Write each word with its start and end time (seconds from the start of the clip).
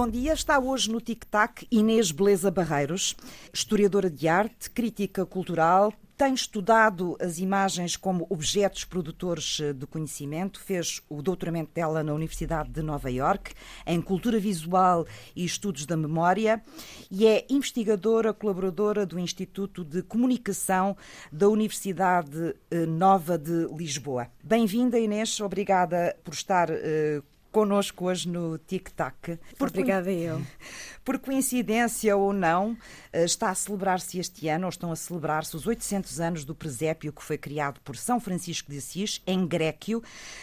Bom 0.00 0.08
dia, 0.08 0.32
está 0.32 0.58
hoje 0.58 0.90
no 0.90 0.98
Tic 0.98 1.26
Tac 1.26 1.66
Inês 1.70 2.10
Beleza 2.10 2.50
Barreiros, 2.50 3.14
historiadora 3.52 4.08
de 4.08 4.26
arte, 4.26 4.70
crítica 4.70 5.26
cultural, 5.26 5.92
tem 6.16 6.32
estudado 6.32 7.18
as 7.20 7.36
imagens 7.36 7.98
como 7.98 8.26
objetos 8.30 8.82
produtores 8.86 9.60
de 9.74 9.86
conhecimento, 9.86 10.58
fez 10.58 11.02
o 11.06 11.20
doutoramento 11.20 11.72
dela 11.74 12.02
na 12.02 12.14
Universidade 12.14 12.70
de 12.70 12.80
Nova 12.80 13.10
York 13.10 13.52
em 13.86 14.00
cultura 14.00 14.40
visual 14.40 15.06
e 15.36 15.44
estudos 15.44 15.84
da 15.84 15.98
memória 15.98 16.62
e 17.10 17.26
é 17.26 17.44
investigadora 17.50 18.32
colaboradora 18.32 19.04
do 19.04 19.18
Instituto 19.18 19.84
de 19.84 20.02
Comunicação 20.02 20.96
da 21.30 21.46
Universidade 21.46 22.54
eh, 22.70 22.86
Nova 22.86 23.36
de 23.36 23.66
Lisboa. 23.76 24.28
Bem-vinda, 24.42 24.98
Inês, 24.98 25.38
obrigada 25.42 26.16
por 26.24 26.32
estar 26.32 26.70
uh, 26.70 27.22
connosco 27.50 28.06
hoje 28.06 28.28
no 28.28 28.58
Tic 28.58 28.90
Tac. 28.90 29.38
Obrigada 29.58 30.10
eu. 30.10 30.40
Por 31.04 31.18
coincidência 31.18 32.16
ou 32.16 32.32
não, 32.32 32.76
eh, 33.12 33.24
está 33.24 33.50
a 33.50 33.54
celebrar-se 33.54 34.18
este 34.18 34.48
ano, 34.48 34.66
ou 34.66 34.68
estão 34.68 34.92
a 34.92 34.96
celebrar-se 34.96 35.56
os 35.56 35.66
800 35.66 36.20
anos 36.20 36.44
do 36.44 36.54
presépio 36.54 37.12
que 37.12 37.22
foi 37.22 37.36
criado 37.36 37.80
por 37.80 37.96
São 37.96 38.20
Francisco 38.20 38.70
de 38.70 38.78
Assis, 38.78 39.20
em 39.26 39.46
Gréquio, 39.46 40.02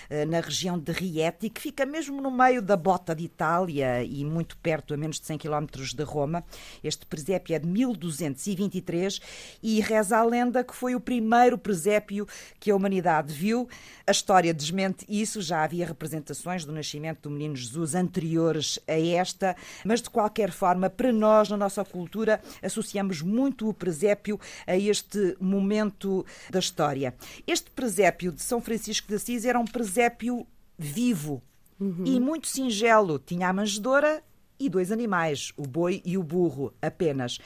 eh, 0.09 0.25
na 0.25 0.41
região 0.41 0.77
de 0.77 0.91
Rieti, 0.91 1.49
que 1.49 1.61
fica 1.61 1.85
mesmo 1.85 2.21
no 2.21 2.29
meio 2.29 2.61
da 2.61 2.75
bota 2.75 3.15
de 3.15 3.23
Itália 3.23 4.03
e 4.03 4.25
muito 4.25 4.57
perto, 4.57 4.93
a 4.93 4.97
menos 4.97 5.19
de 5.19 5.25
100 5.27 5.37
km 5.37 5.65
de 5.95 6.03
Roma. 6.03 6.43
Este 6.83 7.05
presépio 7.05 7.55
é 7.55 7.59
de 7.59 7.67
1223 7.67 9.21
e 9.63 9.79
reza 9.79 10.17
a 10.17 10.23
lenda 10.23 10.63
que 10.63 10.75
foi 10.75 10.95
o 10.95 10.99
primeiro 10.99 11.57
presépio 11.57 12.27
que 12.59 12.71
a 12.71 12.75
humanidade 12.75 13.31
viu. 13.33 13.69
A 14.05 14.11
história 14.11 14.53
desmente 14.53 15.05
isso, 15.07 15.41
já 15.41 15.63
havia 15.63 15.85
representações 15.85 16.65
do 16.65 16.73
nascimento 16.73 16.96
do 17.21 17.29
menino 17.29 17.55
Jesus 17.55 17.95
anteriores 17.95 18.79
a 18.87 18.99
esta, 18.99 19.55
mas 19.85 20.01
de 20.01 20.09
qualquer 20.09 20.51
forma, 20.51 20.89
para 20.89 21.11
nós, 21.11 21.49
na 21.49 21.57
nossa 21.57 21.83
cultura, 21.83 22.41
associamos 22.61 23.21
muito 23.21 23.69
o 23.69 23.73
presépio 23.73 24.39
a 24.65 24.75
este 24.75 25.37
momento 25.39 26.25
da 26.49 26.59
história. 26.59 27.13
Este 27.45 27.69
presépio 27.71 28.31
de 28.31 28.41
São 28.41 28.61
Francisco 28.61 29.07
de 29.07 29.15
Assis 29.15 29.45
era 29.45 29.59
um 29.59 29.65
presépio 29.65 30.45
vivo 30.77 31.41
uhum. 31.79 32.03
e 32.05 32.19
muito 32.19 32.47
singelo. 32.47 33.19
Tinha 33.19 33.49
a 33.49 33.53
manjedoura 33.53 34.23
e 34.59 34.69
dois 34.69 34.91
animais, 34.91 35.51
o 35.55 35.63
boi 35.63 36.01
e 36.05 36.17
o 36.17 36.23
burro, 36.23 36.73
apenas. 36.81 37.39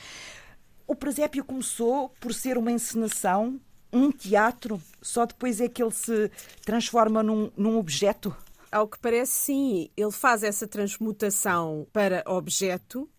O 0.88 0.96
presépio 0.96 1.44
começou 1.44 2.10
por 2.20 2.34
ser 2.34 2.58
uma 2.58 2.72
encenação, 2.72 3.60
um 3.94 4.12
teatro, 4.12 4.82
só 5.02 5.26
depois 5.26 5.60
é 5.60 5.68
que 5.68 5.82
ele 5.84 5.92
se 5.92 6.32
transforma 6.66 7.22
num, 7.22 7.52
num 7.58 7.78
objeto. 7.78 8.36
Ao 8.72 8.88
que 8.88 9.00
parece, 9.00 9.32
sim. 9.32 9.90
Ele 9.98 10.12
faz 10.12 10.44
essa 10.44 10.68
transmutação 10.68 11.86
para 11.92 12.24
objeto 12.26 13.10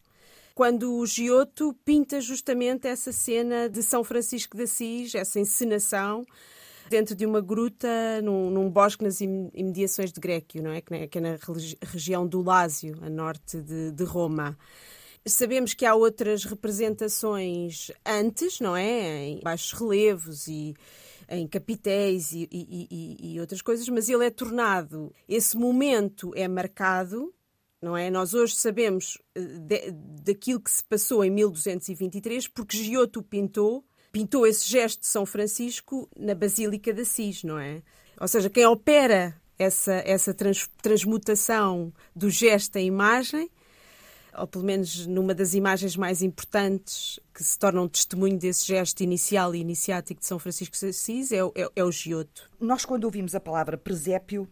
quando 0.55 0.97
o 0.97 1.07
Giotto 1.07 1.75
pinta 1.85 2.21
justamente 2.21 2.87
essa 2.87 3.13
cena 3.13 3.69
de 3.69 3.83
São 3.83 4.05
Francisco 4.05 4.57
de 4.57 4.65
Assis, 4.65 5.15
essa 5.15 5.41
encenação 5.41 6.25
dentro 6.91 7.15
de 7.15 7.25
uma 7.25 7.41
gruta 7.41 7.89
num, 8.23 8.51
num 8.51 8.71
bosque 8.71 9.03
nas 9.03 9.21
imediações 9.21 10.13
de 10.13 10.21
Gréquio, 10.21 10.63
não 10.63 10.73
é? 10.73 10.81
Que 10.81 11.19
é 11.19 11.21
na 11.21 11.39
região 11.83 12.27
do 12.27 12.43
Lásio, 12.43 12.99
a 13.01 13.09
norte 13.09 13.61
de, 13.61 13.93
de 13.93 14.05
Roma. 14.05 14.59
Sabemos 15.25 15.73
que 15.73 15.87
há 15.87 15.95
outras 15.95 16.45
representações 16.45 17.91
antes, 18.05 18.61
não 18.61 18.77
é? 18.77 19.27
Em 19.27 19.41
baixos 19.41 19.73
relevos 19.73 20.49
e 20.49 20.75
em 21.29 21.47
capitéis 21.47 22.33
e, 22.33 22.49
e, 22.51 23.35
e, 23.35 23.41
outras 23.41 23.63
coisas, 23.63 23.89
mas 23.89 24.09
ele 24.09 24.27
é 24.27 24.31
tornado, 24.31 25.13
esse 25.29 25.57
momento 25.57 26.33
é 26.35 26.47
marcado 26.49 27.33
não 27.83 27.97
é? 27.97 28.09
Nós 28.09 28.33
hoje 28.33 28.55
sabemos 28.55 29.19
eh, 29.35 29.41
de, 29.41 29.91
daquilo 30.25 30.61
que 30.61 30.71
se 30.71 30.85
passou 30.85 31.25
em 31.25 31.31
1223 31.31 32.47
porque 32.47 32.77
Giotto 32.77 33.21
pintou, 33.23 33.85
pintou 34.13 34.47
esse 34.47 34.71
gesto 34.71 35.01
de 35.01 35.09
São 35.09 35.27
Francisco 35.27 36.09
na 36.17 36.33
Basílica 36.33 36.95
de 36.95 37.03
Assis, 37.03 37.43
não 37.43 37.59
é? 37.59 37.83
Ou 38.21 38.29
seja, 38.29 38.49
quem 38.49 38.65
opera 38.67 39.35
essa, 39.59 39.95
essa 40.07 40.33
trans, 40.33 40.69
transmutação 40.81 41.93
do 42.15 42.31
gesto 42.31 42.77
em 42.77 42.87
imagem 42.87 43.51
ou 44.37 44.47
pelo 44.47 44.65
menos 44.65 45.07
numa 45.07 45.35
das 45.35 45.55
imagens 45.55 45.97
mais 45.97 46.23
importantes 46.23 47.21
que 47.35 47.43
se 47.43 47.59
tornam 47.59 47.89
testemunho 47.89 48.39
desse 48.39 48.67
gesto 48.67 49.03
inicial 49.03 49.55
e 49.55 49.61
iniciático 49.61 50.21
de 50.21 50.27
São 50.27 50.39
Francisco 50.39 50.77
de 50.77 50.87
Assis, 50.87 51.33
é, 51.33 51.39
é, 51.39 51.69
é 51.77 51.85
o 51.85 51.93
Giotto. 51.93 52.51
Nós, 52.61 52.85
quando 52.85 53.05
ouvimos 53.05 53.35
a 53.35 53.41
palavra 53.41 53.77
presépio, 53.77 54.49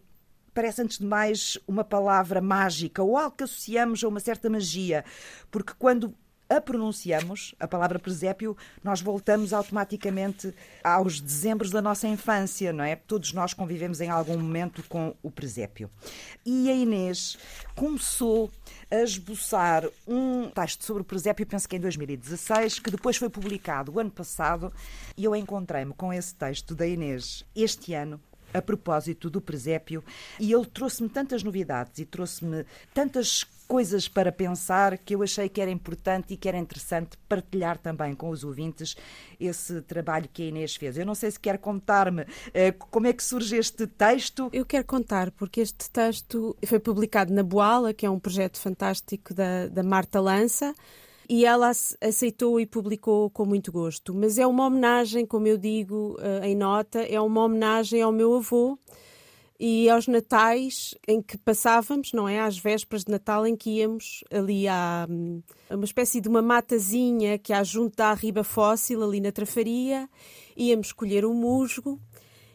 parece 0.53 0.81
antes 0.81 0.97
de 0.97 1.05
mais 1.05 1.57
uma 1.67 1.83
palavra 1.83 2.41
mágica 2.41 3.01
ou 3.01 3.17
algo 3.17 3.35
que 3.35 3.43
associamos 3.43 4.03
a 4.03 4.07
uma 4.07 4.19
certa 4.19 4.49
magia, 4.49 5.03
porque 5.49 5.73
quando 5.77 6.13
a 6.51 6.59
pronunciamos, 6.59 7.55
a 7.57 7.65
palavra 7.65 7.97
presépio, 7.97 8.57
nós 8.83 8.99
voltamos 8.99 9.53
automaticamente 9.53 10.53
aos 10.83 11.21
dezembros 11.21 11.71
da 11.71 11.81
nossa 11.81 12.09
infância, 12.09 12.73
não 12.73 12.83
é? 12.83 12.97
Todos 12.97 13.31
nós 13.31 13.53
convivemos 13.53 14.01
em 14.01 14.09
algum 14.09 14.37
momento 14.37 14.83
com 14.89 15.15
o 15.23 15.31
presépio. 15.31 15.89
E 16.45 16.69
a 16.69 16.73
Inês 16.73 17.37
começou 17.73 18.51
a 18.91 18.97
esboçar 18.97 19.85
um 20.05 20.49
texto 20.49 20.83
sobre 20.83 21.03
o 21.03 21.05
presépio, 21.05 21.45
penso 21.45 21.69
que 21.69 21.77
em 21.77 21.79
2016, 21.79 22.79
que 22.79 22.91
depois 22.91 23.15
foi 23.15 23.29
publicado 23.29 23.93
o 23.93 23.99
ano 23.99 24.11
passado, 24.11 24.73
e 25.15 25.23
eu 25.23 25.33
encontrei-me 25.33 25.93
com 25.93 26.11
esse 26.11 26.35
texto 26.35 26.75
da 26.75 26.85
Inês 26.85 27.45
este 27.55 27.93
ano 27.93 28.19
a 28.53 28.61
propósito 28.61 29.29
do 29.29 29.39
presépio 29.39 30.03
e 30.39 30.51
ele 30.51 30.65
trouxe-me 30.65 31.09
tantas 31.09 31.43
novidades 31.43 31.99
e 31.99 32.05
trouxe-me 32.05 32.65
tantas 32.93 33.45
coisas 33.71 34.05
para 34.05 34.33
pensar 34.33 34.97
que 34.97 35.15
eu 35.15 35.23
achei 35.23 35.47
que 35.47 35.61
era 35.61 35.71
importante 35.71 36.33
e 36.33 36.35
que 36.35 36.49
era 36.49 36.57
interessante 36.57 37.17
partilhar 37.29 37.77
também 37.77 38.13
com 38.13 38.29
os 38.29 38.43
ouvintes 38.43 38.97
esse 39.39 39.81
trabalho 39.83 40.27
que 40.27 40.43
a 40.43 40.45
Inês 40.47 40.75
fez. 40.75 40.97
Eu 40.97 41.05
não 41.05 41.15
sei 41.15 41.31
se 41.31 41.39
quer 41.39 41.57
contar-me 41.57 42.23
uh, 42.23 42.27
como 42.89 43.07
é 43.07 43.13
que 43.13 43.23
surge 43.23 43.55
este 43.55 43.87
texto. 43.87 44.49
Eu 44.51 44.65
quero 44.65 44.83
contar, 44.83 45.31
porque 45.31 45.61
este 45.61 45.89
texto 45.89 46.53
foi 46.65 46.79
publicado 46.79 47.33
na 47.33 47.43
Boala, 47.43 47.93
que 47.93 48.05
é 48.05 48.09
um 48.09 48.19
projeto 48.19 48.59
fantástico 48.59 49.33
da, 49.33 49.67
da 49.67 49.83
Marta 49.83 50.19
Lança 50.19 50.75
e 51.29 51.45
ela 51.45 51.71
aceitou 52.01 52.59
e 52.59 52.65
publicou 52.65 53.29
com 53.29 53.45
muito 53.45 53.71
gosto. 53.71 54.13
Mas 54.13 54.37
é 54.37 54.45
uma 54.45 54.65
homenagem, 54.65 55.25
como 55.25 55.47
eu 55.47 55.57
digo 55.57 56.17
uh, 56.19 56.43
em 56.43 56.57
nota, 56.57 56.99
é 57.03 57.21
uma 57.21 57.45
homenagem 57.45 58.01
ao 58.01 58.11
meu 58.11 58.35
avô 58.35 58.77
e 59.63 59.87
aos 59.91 60.07
natais 60.07 60.95
em 61.07 61.21
que 61.21 61.37
passávamos, 61.37 62.13
não 62.13 62.27
é? 62.27 62.39
Às 62.39 62.57
vésperas 62.57 63.03
de 63.03 63.11
Natal 63.11 63.45
em 63.45 63.55
que 63.55 63.69
íamos 63.77 64.23
ali 64.31 64.67
a, 64.67 65.07
a 65.69 65.75
uma 65.75 65.85
espécie 65.85 66.19
de 66.19 66.27
uma 66.27 66.41
matazinha 66.41 67.37
que 67.37 67.53
há 67.53 67.63
junto 67.63 67.95
da 67.95 68.11
riba 68.15 68.43
fóssil, 68.43 69.03
ali 69.03 69.21
na 69.21 69.31
Trafaria, 69.31 70.09
íamos 70.57 70.91
colher 70.91 71.25
o 71.25 71.33
musgo 71.35 72.01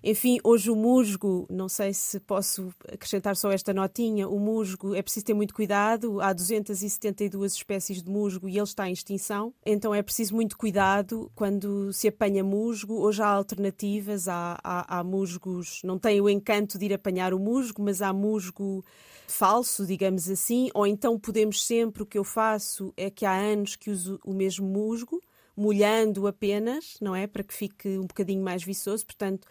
enfim, 0.09 0.39
hoje 0.44 0.71
o 0.71 0.77
musgo, 0.77 1.49
não 1.50 1.69
sei 1.69 1.93
se 1.93 2.21
posso 2.21 2.72
acrescentar 2.93 3.34
só 3.34 3.50
esta 3.50 3.75
notinha, 3.75 4.28
o 4.28 4.39
musgo 4.39 4.94
é 4.94 5.03
preciso 5.03 5.27
ter 5.27 5.34
muito 5.34 5.53
cuidado, 5.53 6.21
há 6.21 6.33
272 6.33 7.54
espécies 7.54 8.04
de 8.04 8.09
musgo 8.09 8.48
e 8.48 8.53
ele 8.53 8.63
está 8.63 8.89
em 8.89 8.92
extinção, 8.92 9.53
então 9.66 9.92
é 9.92 10.01
preciso 10.03 10.36
muito 10.36 10.57
cuidado 10.57 11.28
quando 11.34 11.92
se 11.92 12.07
apanha 12.07 12.45
musgo. 12.45 12.95
Hoje 13.01 13.21
há 13.21 13.27
alternativas, 13.27 14.28
há, 14.28 14.57
há, 14.63 14.98
há 15.01 15.03
musgos, 15.03 15.81
não 15.83 15.98
tem 15.98 16.21
o 16.21 16.31
encanto 16.31 16.78
de 16.78 16.84
ir 16.84 16.95
apanhar 16.95 17.34
o 17.34 17.39
musgo, 17.41 17.83
mas 17.83 18.01
há 18.01 18.13
musgo 18.13 18.84
falso, 19.27 19.84
digamos 19.84 20.31
assim, 20.31 20.71
ou 20.72 20.86
então 20.86 21.19
podemos 21.19 21.66
sempre, 21.66 22.04
o 22.04 22.07
que 22.07 22.16
eu 22.16 22.22
faço 22.22 22.95
é 22.97 23.10
que 23.10 23.27
há 23.27 23.34
anos 23.34 23.75
que 23.75 23.91
uso 23.91 24.21
o 24.25 24.33
mesmo 24.33 24.69
musgo, 24.69 25.21
molhando 25.57 26.28
apenas, 26.28 26.97
não 27.01 27.16
é? 27.16 27.27
Para 27.27 27.42
que 27.42 27.53
fique 27.53 27.89
um 27.98 28.07
bocadinho 28.07 28.45
mais 28.45 28.63
viçoso, 28.63 29.04
portanto 29.04 29.48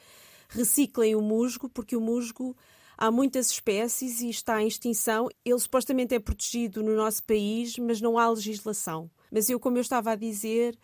reciclem 0.55 1.15
o 1.15 1.21
musgo, 1.21 1.69
porque 1.69 1.95
o 1.95 2.01
musgo 2.01 2.55
há 2.97 3.11
muitas 3.11 3.49
espécies 3.51 4.21
e 4.21 4.29
está 4.29 4.61
em 4.61 4.67
extinção. 4.67 5.29
Ele 5.43 5.59
supostamente 5.59 6.15
é 6.15 6.19
protegido 6.19 6.81
no 6.81 6.95
nosso 6.95 7.23
país, 7.23 7.77
mas 7.77 8.01
não 8.01 8.17
há 8.17 8.29
legislação. 8.29 9.09
Mas 9.31 9.49
eu, 9.49 9.59
como 9.59 9.77
eu 9.77 9.81
estava 9.81 10.11
a 10.11 10.15
dizer, 10.15 10.77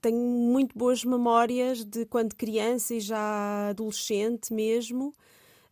tenho 0.00 0.18
muito 0.18 0.76
boas 0.76 1.04
memórias 1.04 1.84
de 1.84 2.06
quando 2.06 2.34
criança 2.34 2.94
e 2.94 3.00
já 3.00 3.68
adolescente 3.68 4.52
mesmo, 4.52 5.12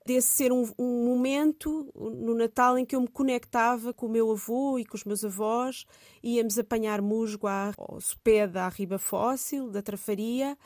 desse 0.04 0.28
ser 0.28 0.52
um, 0.52 0.66
um, 0.78 1.04
momento 1.04 1.92
no 1.94 2.34
Natal 2.34 2.78
em 2.78 2.84
que 2.84 2.96
eu 2.96 3.00
me 3.00 3.08
conectava 3.08 3.92
com 3.92 4.06
o 4.06 4.08
meu 4.08 4.30
avô 4.30 4.78
e 4.78 4.84
com 4.84 4.96
os 4.96 5.04
meus 5.04 5.22
avós, 5.22 5.84
íamos 6.22 6.58
apanhar 6.58 7.02
musgo 7.02 7.46
à, 7.46 7.72
ao 7.76 8.00
sopé 8.00 8.46
da 8.46 8.68
riba 8.68 8.98
fóssil, 8.98 9.68
da 9.70 9.82
trafaria, 9.82 10.56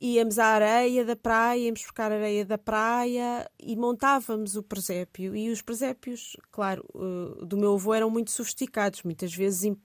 íamos 0.00 0.38
à 0.38 0.46
areia 0.46 1.04
da 1.04 1.16
praia, 1.16 1.60
íamos 1.60 1.82
buscar 1.82 2.12
areia 2.12 2.44
da 2.44 2.58
praia 2.58 3.50
e 3.58 3.74
montávamos 3.76 4.56
o 4.56 4.62
presépio. 4.62 5.34
E 5.34 5.50
os 5.50 5.62
presépios, 5.62 6.36
claro, 6.50 6.84
eh, 6.94 7.44
do 7.44 7.56
meu 7.56 7.74
avô 7.74 7.94
eram 7.94 8.10
muito 8.10 8.30
sofisticados, 8.30 9.02
muitas 9.02 9.34
vezes 9.34 9.64
em, 9.64 9.76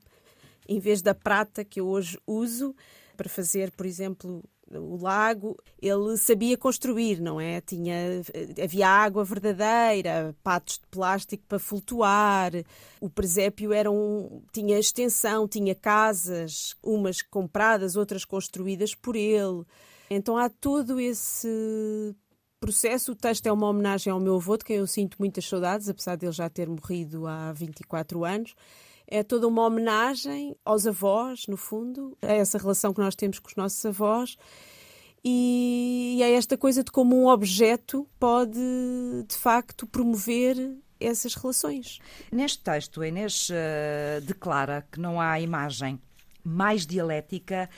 em 0.67 0.79
vez 0.79 1.01
da 1.01 1.15
prata 1.15 1.63
que 1.63 1.79
eu 1.79 1.87
hoje 1.87 2.19
uso 2.27 2.75
para 3.15 3.29
fazer, 3.29 3.71
por 3.71 3.85
exemplo, 3.85 4.43
o 4.79 4.97
lago, 4.97 5.57
ele 5.81 6.15
sabia 6.17 6.57
construir, 6.57 7.19
não 7.19 7.39
é? 7.39 7.61
Tinha, 7.61 8.21
havia 8.63 8.87
água 8.87 9.23
verdadeira, 9.23 10.35
patos 10.43 10.79
de 10.79 10.87
plástico 10.87 11.43
para 11.47 11.59
flutuar, 11.59 12.51
o 12.99 13.09
presépio 13.09 13.73
era 13.73 13.91
um, 13.91 14.41
tinha 14.53 14.79
extensão, 14.79 15.47
tinha 15.47 15.75
casas, 15.75 16.75
umas 16.81 17.21
compradas, 17.21 17.95
outras 17.95 18.23
construídas 18.23 18.95
por 18.95 19.15
ele. 19.15 19.65
Então 20.13 20.37
há 20.37 20.49
todo 20.49 20.99
esse 20.99 22.13
processo. 22.59 23.13
O 23.13 23.15
texto 23.15 23.45
é 23.47 23.51
uma 23.51 23.69
homenagem 23.69 24.11
ao 24.11 24.19
meu 24.19 24.35
avô, 24.35 24.57
de 24.57 24.65
quem 24.65 24.75
eu 24.75 24.85
sinto 24.85 25.15
muitas 25.17 25.47
saudades, 25.47 25.87
apesar 25.87 26.17
de 26.17 26.25
ele 26.25 26.33
já 26.33 26.49
ter 26.49 26.67
morrido 26.67 27.25
há 27.27 27.53
24 27.53 28.25
anos. 28.25 28.53
É 29.07 29.23
toda 29.23 29.47
uma 29.47 29.65
homenagem 29.65 30.55
aos 30.65 30.85
avós, 30.85 31.47
no 31.47 31.55
fundo, 31.55 32.17
a 32.21 32.33
essa 32.33 32.57
relação 32.57 32.93
que 32.93 32.99
nós 32.99 33.15
temos 33.15 33.39
com 33.39 33.47
os 33.47 33.55
nossos 33.55 33.85
avós 33.85 34.37
e 35.23 36.19
é 36.21 36.33
esta 36.33 36.57
coisa 36.57 36.83
de 36.83 36.91
como 36.91 37.15
um 37.15 37.27
objeto 37.27 38.07
pode, 38.19 38.59
de 39.27 39.35
facto, 39.35 39.87
promover 39.87 40.57
essas 40.99 41.35
relações. 41.35 41.99
Neste 42.31 42.59
texto, 42.63 43.01
a 43.01 43.07
Inês 43.07 43.49
uh, 43.49 44.21
declara 44.21 44.85
que 44.91 44.99
não 44.99 45.21
há 45.21 45.39
imagem 45.39 46.01
mais 46.43 46.85
dialética 46.85 47.69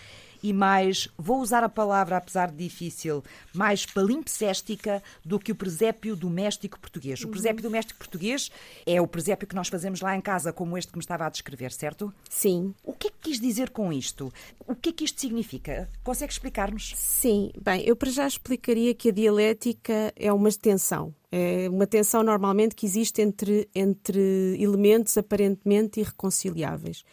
e 0.44 0.52
mais, 0.52 1.08
vou 1.18 1.40
usar 1.40 1.64
a 1.64 1.70
palavra 1.70 2.18
apesar 2.18 2.52
de 2.52 2.58
difícil, 2.58 3.24
mais 3.54 3.86
palimpséstica 3.86 5.02
do 5.24 5.40
que 5.40 5.54
o 5.54 5.56
presépio 5.56 6.18
doméstico 6.18 6.78
português. 6.78 7.24
O 7.24 7.30
presépio 7.30 7.64
uhum. 7.64 7.70
doméstico 7.70 7.98
português 7.98 8.52
é 8.86 9.02
o 9.02 9.08
presépio 9.08 9.48
que 9.48 9.56
nós 9.56 9.70
fazemos 9.70 10.02
lá 10.02 10.16
em 10.16 10.22
casa, 10.22 10.52
como 10.52 10.78
este 10.78 10.92
que 10.92 10.98
me 10.98 11.02
estava 11.02 11.26
a 11.26 11.30
descrever, 11.30 11.72
certo? 11.72 12.14
Sim. 12.30 12.76
O 12.84 12.92
que 12.92 13.08
é 13.08 13.10
que 13.10 13.18
quis 13.22 13.40
dizer 13.40 13.70
com 13.70 13.94
isto? 13.94 14.34
O 14.68 14.76
que 14.76 14.90
é 14.90 14.92
que 14.92 15.06
isto 15.06 15.22
significa? 15.22 15.90
Consegue 16.04 16.34
explicar-nos? 16.34 16.94
Sim. 16.98 17.52
Bem, 17.62 17.82
eu 17.86 17.96
para 17.96 18.12
já 18.12 18.28
explicaria 18.28 18.94
que 18.94 19.10
a 19.10 19.14
dialética 19.14 20.14
é 20.16 20.32
uma 20.34 20.52
tensão. 20.52 21.16
É 21.32 21.68
uma 21.70 21.88
tensão 21.88 22.22
normalmente 22.22 22.76
que 22.76 22.86
existe 22.86 23.22
entre, 23.22 23.68
entre 23.74 24.58
elementos 24.60 25.18
aparentemente 25.18 26.00
irreconciliáveis 26.00 27.04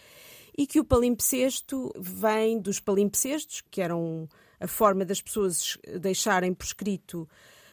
e 0.57 0.67
que 0.67 0.81
o 0.81 0.85
palimpsesto 0.85 1.93
vem 1.99 2.59
dos 2.59 2.81
palimpsestos, 2.81 3.63
que 3.71 3.81
eram 3.81 4.29
a 4.59 4.67
forma 4.67 5.05
das 5.05 5.23
pessoas 5.23 5.79
deixarem 6.01 6.53
por 6.53 6.65
escrito 6.65 7.29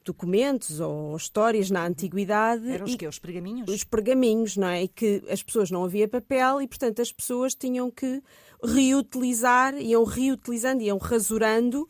documentos 0.07 0.79
ou 0.79 1.15
histórias 1.17 1.69
na 1.69 1.85
antiguidade. 1.85 2.69
Eram 2.69 2.85
os 2.85 2.95
quê? 2.95 3.07
Os 3.07 3.19
pergaminhos? 3.19 3.69
Os 3.69 3.83
pergaminhos, 3.83 4.55
não 4.55 4.67
é? 4.67 4.83
E 4.83 4.87
que 4.87 5.21
as 5.29 5.43
pessoas 5.43 5.69
não 5.69 5.83
havia 5.83 6.07
papel 6.07 6.61
e, 6.61 6.67
portanto, 6.67 7.01
as 7.01 7.11
pessoas 7.11 7.53
tinham 7.53 7.91
que 7.91 8.23
reutilizar, 8.63 9.77
iam 9.77 10.05
reutilizando, 10.05 10.81
iam 10.81 10.97
rasurando. 10.97 11.87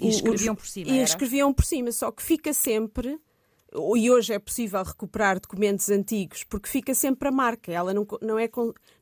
E 0.00 0.08
escreviam 0.08 0.54
por 0.54 0.66
cima. 0.66 0.90
E 0.90 0.94
era? 0.94 1.02
escreviam 1.02 1.52
por 1.52 1.64
cima, 1.64 1.92
só 1.92 2.10
que 2.10 2.22
fica 2.22 2.54
sempre 2.54 3.20
e 3.72 4.10
hoje 4.10 4.32
é 4.32 4.38
possível 4.38 4.82
recuperar 4.82 5.38
documentos 5.38 5.88
antigos 5.90 6.42
porque 6.42 6.68
fica 6.68 6.92
sempre 6.94 7.28
a 7.28 7.30
marca. 7.30 7.70
Ela 7.70 7.94
não, 7.94 8.06
não, 8.20 8.38
é, 8.38 8.50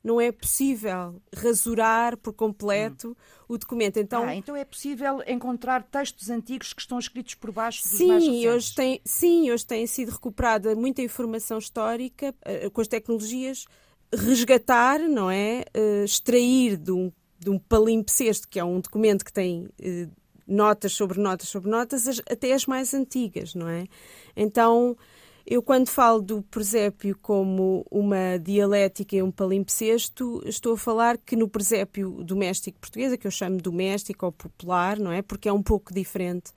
não 0.05 0.21
é 0.21 0.31
possível 0.31 1.21
rasurar 1.35 2.17
por 2.19 2.35
completo 2.35 3.11
hum. 3.11 3.15
o 3.49 3.59
documento. 3.59 3.99
Então, 3.99 4.25
ah, 4.25 4.35
então 4.35 4.55
é 4.55 4.65
possível 4.65 5.23
encontrar 5.27 5.83
textos 5.85 6.29
antigos 6.29 6.75
que 6.75 6.83
estão 6.83 6.99
escritos 6.99 7.35
por 7.35 7.51
baixo 7.51 7.83
dos 7.83 7.97
sim, 7.97 8.09
mais 8.09 8.25
Hoje 8.25 8.75
tem, 8.75 9.01
sim, 9.05 9.51
hoje 9.51 9.67
tem 9.67 9.87
sido 9.87 10.11
recuperada 10.11 10.75
muita 10.77 11.01
informação 11.01 11.59
histórica 11.59 12.35
uh, 12.47 12.71
com 12.71 12.81
as 12.81 12.89
tecnologias. 12.89 13.65
Resgatar, 14.15 15.01
não 15.01 15.31
é? 15.31 15.65
Uh, 15.77 16.05
extrair 16.05 16.77
de 16.77 16.93
um, 16.93 17.11
de 17.39 17.49
um 17.49 17.59
palimpsesto, 17.59 18.49
que 18.49 18.59
é 18.59 18.65
um 18.65 18.81
documento 18.81 19.25
que 19.25 19.33
tem 19.33 19.69
notas 20.49 20.93
sobre 20.93 21.21
notas 21.21 21.49
sobre 21.49 21.71
notas, 21.71 22.21
até 22.31 22.53
as 22.53 22.67
mais 22.67 22.95
antigas, 22.95 23.55
não 23.55 23.69
é? 23.69 23.87
Então, 24.37 24.97
eu 25.47 25.63
quando 25.63 25.89
falo 25.89 26.21
do 26.21 26.43
presépio 26.43 27.17
como 27.23 27.85
uma 27.91 28.39
dialética 28.39 29.17
e 29.17 29.23
um 29.23 29.31
palimpsesto, 29.31 30.43
estou 30.45 30.75
a 30.75 30.79
falar 30.79 31.17
que 31.17 31.35
no 31.37 31.49
presépio 31.49 32.23
doméstico 32.23 32.79
português, 32.79 33.17
que 33.17 33.27
eu 33.27 33.31
chamo 33.31 33.57
doméstico 33.59 34.27
ou 34.27 34.33
popular, 34.33 34.99
não 34.99 35.11
é? 35.11 35.23
Porque 35.23 35.49
é 35.49 35.53
um 35.53 35.63
pouco 35.63 35.93
diferente 35.95 36.53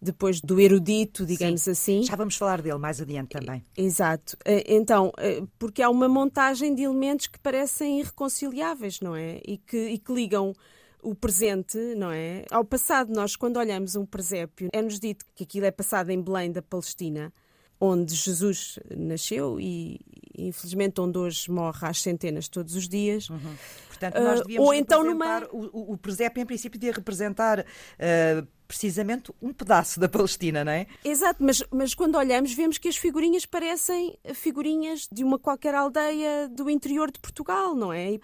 depois 0.00 0.40
do 0.40 0.60
erudito, 0.60 1.26
digamos 1.26 1.62
Sim, 1.62 1.70
assim. 1.72 2.02
Já 2.04 2.14
vamos 2.14 2.36
falar 2.36 2.62
dele 2.62 2.78
mais 2.78 3.00
adiante 3.00 3.30
também. 3.30 3.64
Exato. 3.76 4.36
Eh, 4.44 4.64
então, 4.68 5.12
eh, 5.18 5.42
porque 5.58 5.82
há 5.82 5.90
uma 5.90 6.08
montagem 6.08 6.74
de 6.74 6.82
elementos 6.82 7.26
que 7.26 7.38
parecem 7.40 7.98
irreconciliáveis, 7.98 9.00
não 9.00 9.16
é? 9.16 9.40
E 9.44 9.58
que, 9.58 9.76
e 9.76 9.98
que 9.98 10.12
ligam 10.12 10.54
o 11.02 11.14
presente, 11.14 11.78
não 11.96 12.10
é? 12.10 12.44
Ao 12.50 12.64
passado, 12.64 13.12
nós, 13.12 13.36
quando 13.36 13.56
olhamos 13.58 13.96
um 13.96 14.04
presépio, 14.04 14.68
é-nos 14.72 14.98
dito 14.98 15.24
que 15.34 15.44
aquilo 15.44 15.66
é 15.66 15.70
passado 15.70 16.10
em 16.10 16.20
Belém 16.20 16.52
da 16.52 16.62
Palestina, 16.62 17.32
onde 17.80 18.14
Jesus 18.14 18.78
nasceu 18.96 19.60
e, 19.60 20.00
infelizmente, 20.36 21.00
onde 21.00 21.18
hoje 21.18 21.50
morre 21.50 21.86
às 21.86 22.02
centenas 22.02 22.48
todos 22.48 22.74
os 22.74 22.88
dias. 22.88 23.28
Uhum. 23.30 23.54
Portanto, 23.86 24.14
nós 24.14 24.40
ah, 24.40 24.42
devíamos 24.42 24.66
uh, 24.66 24.68
ou 24.68 24.74
então 24.74 25.04
numa... 25.04 25.46
o, 25.52 25.92
o 25.92 25.96
presépio, 25.96 26.42
em 26.42 26.46
princípio, 26.46 26.78
devia 26.78 26.94
representar. 26.94 27.60
Uh, 27.60 28.46
precisamente 28.68 29.32
um 29.40 29.50
pedaço 29.50 29.98
da 29.98 30.10
Palestina, 30.10 30.62
não 30.62 30.70
é? 30.70 30.86
Exato, 31.02 31.42
mas, 31.42 31.64
mas 31.70 31.94
quando 31.94 32.16
olhamos 32.18 32.52
vemos 32.52 32.76
que 32.76 32.86
as 32.86 32.98
figurinhas 32.98 33.46
parecem 33.46 34.18
figurinhas 34.34 35.08
de 35.10 35.24
uma 35.24 35.38
qualquer 35.38 35.74
aldeia 35.74 36.46
do 36.48 36.68
interior 36.68 37.10
de 37.10 37.18
Portugal, 37.18 37.74
não 37.74 37.90
é? 37.90 38.18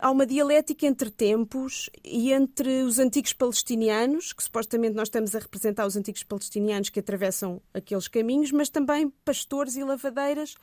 Há 0.00 0.10
uma 0.10 0.26
dialética 0.26 0.86
entre 0.86 1.10
tempos 1.10 1.90
e 2.02 2.32
entre 2.32 2.82
os 2.82 2.98
antigos 2.98 3.32
palestinianos, 3.32 4.32
que 4.32 4.42
supostamente 4.42 4.96
nós 4.96 5.08
estamos 5.08 5.34
a 5.34 5.38
representar 5.38 5.86
os 5.86 5.96
antigos 5.96 6.22
palestinianos 6.22 6.88
que 6.88 7.00
atravessam 7.00 7.60
aqueles 7.72 8.08
caminhos, 8.08 8.50
mas 8.50 8.68
também 8.68 9.10
pastores 9.24 9.76
e 9.76 9.84
lavadeiras 9.84 10.54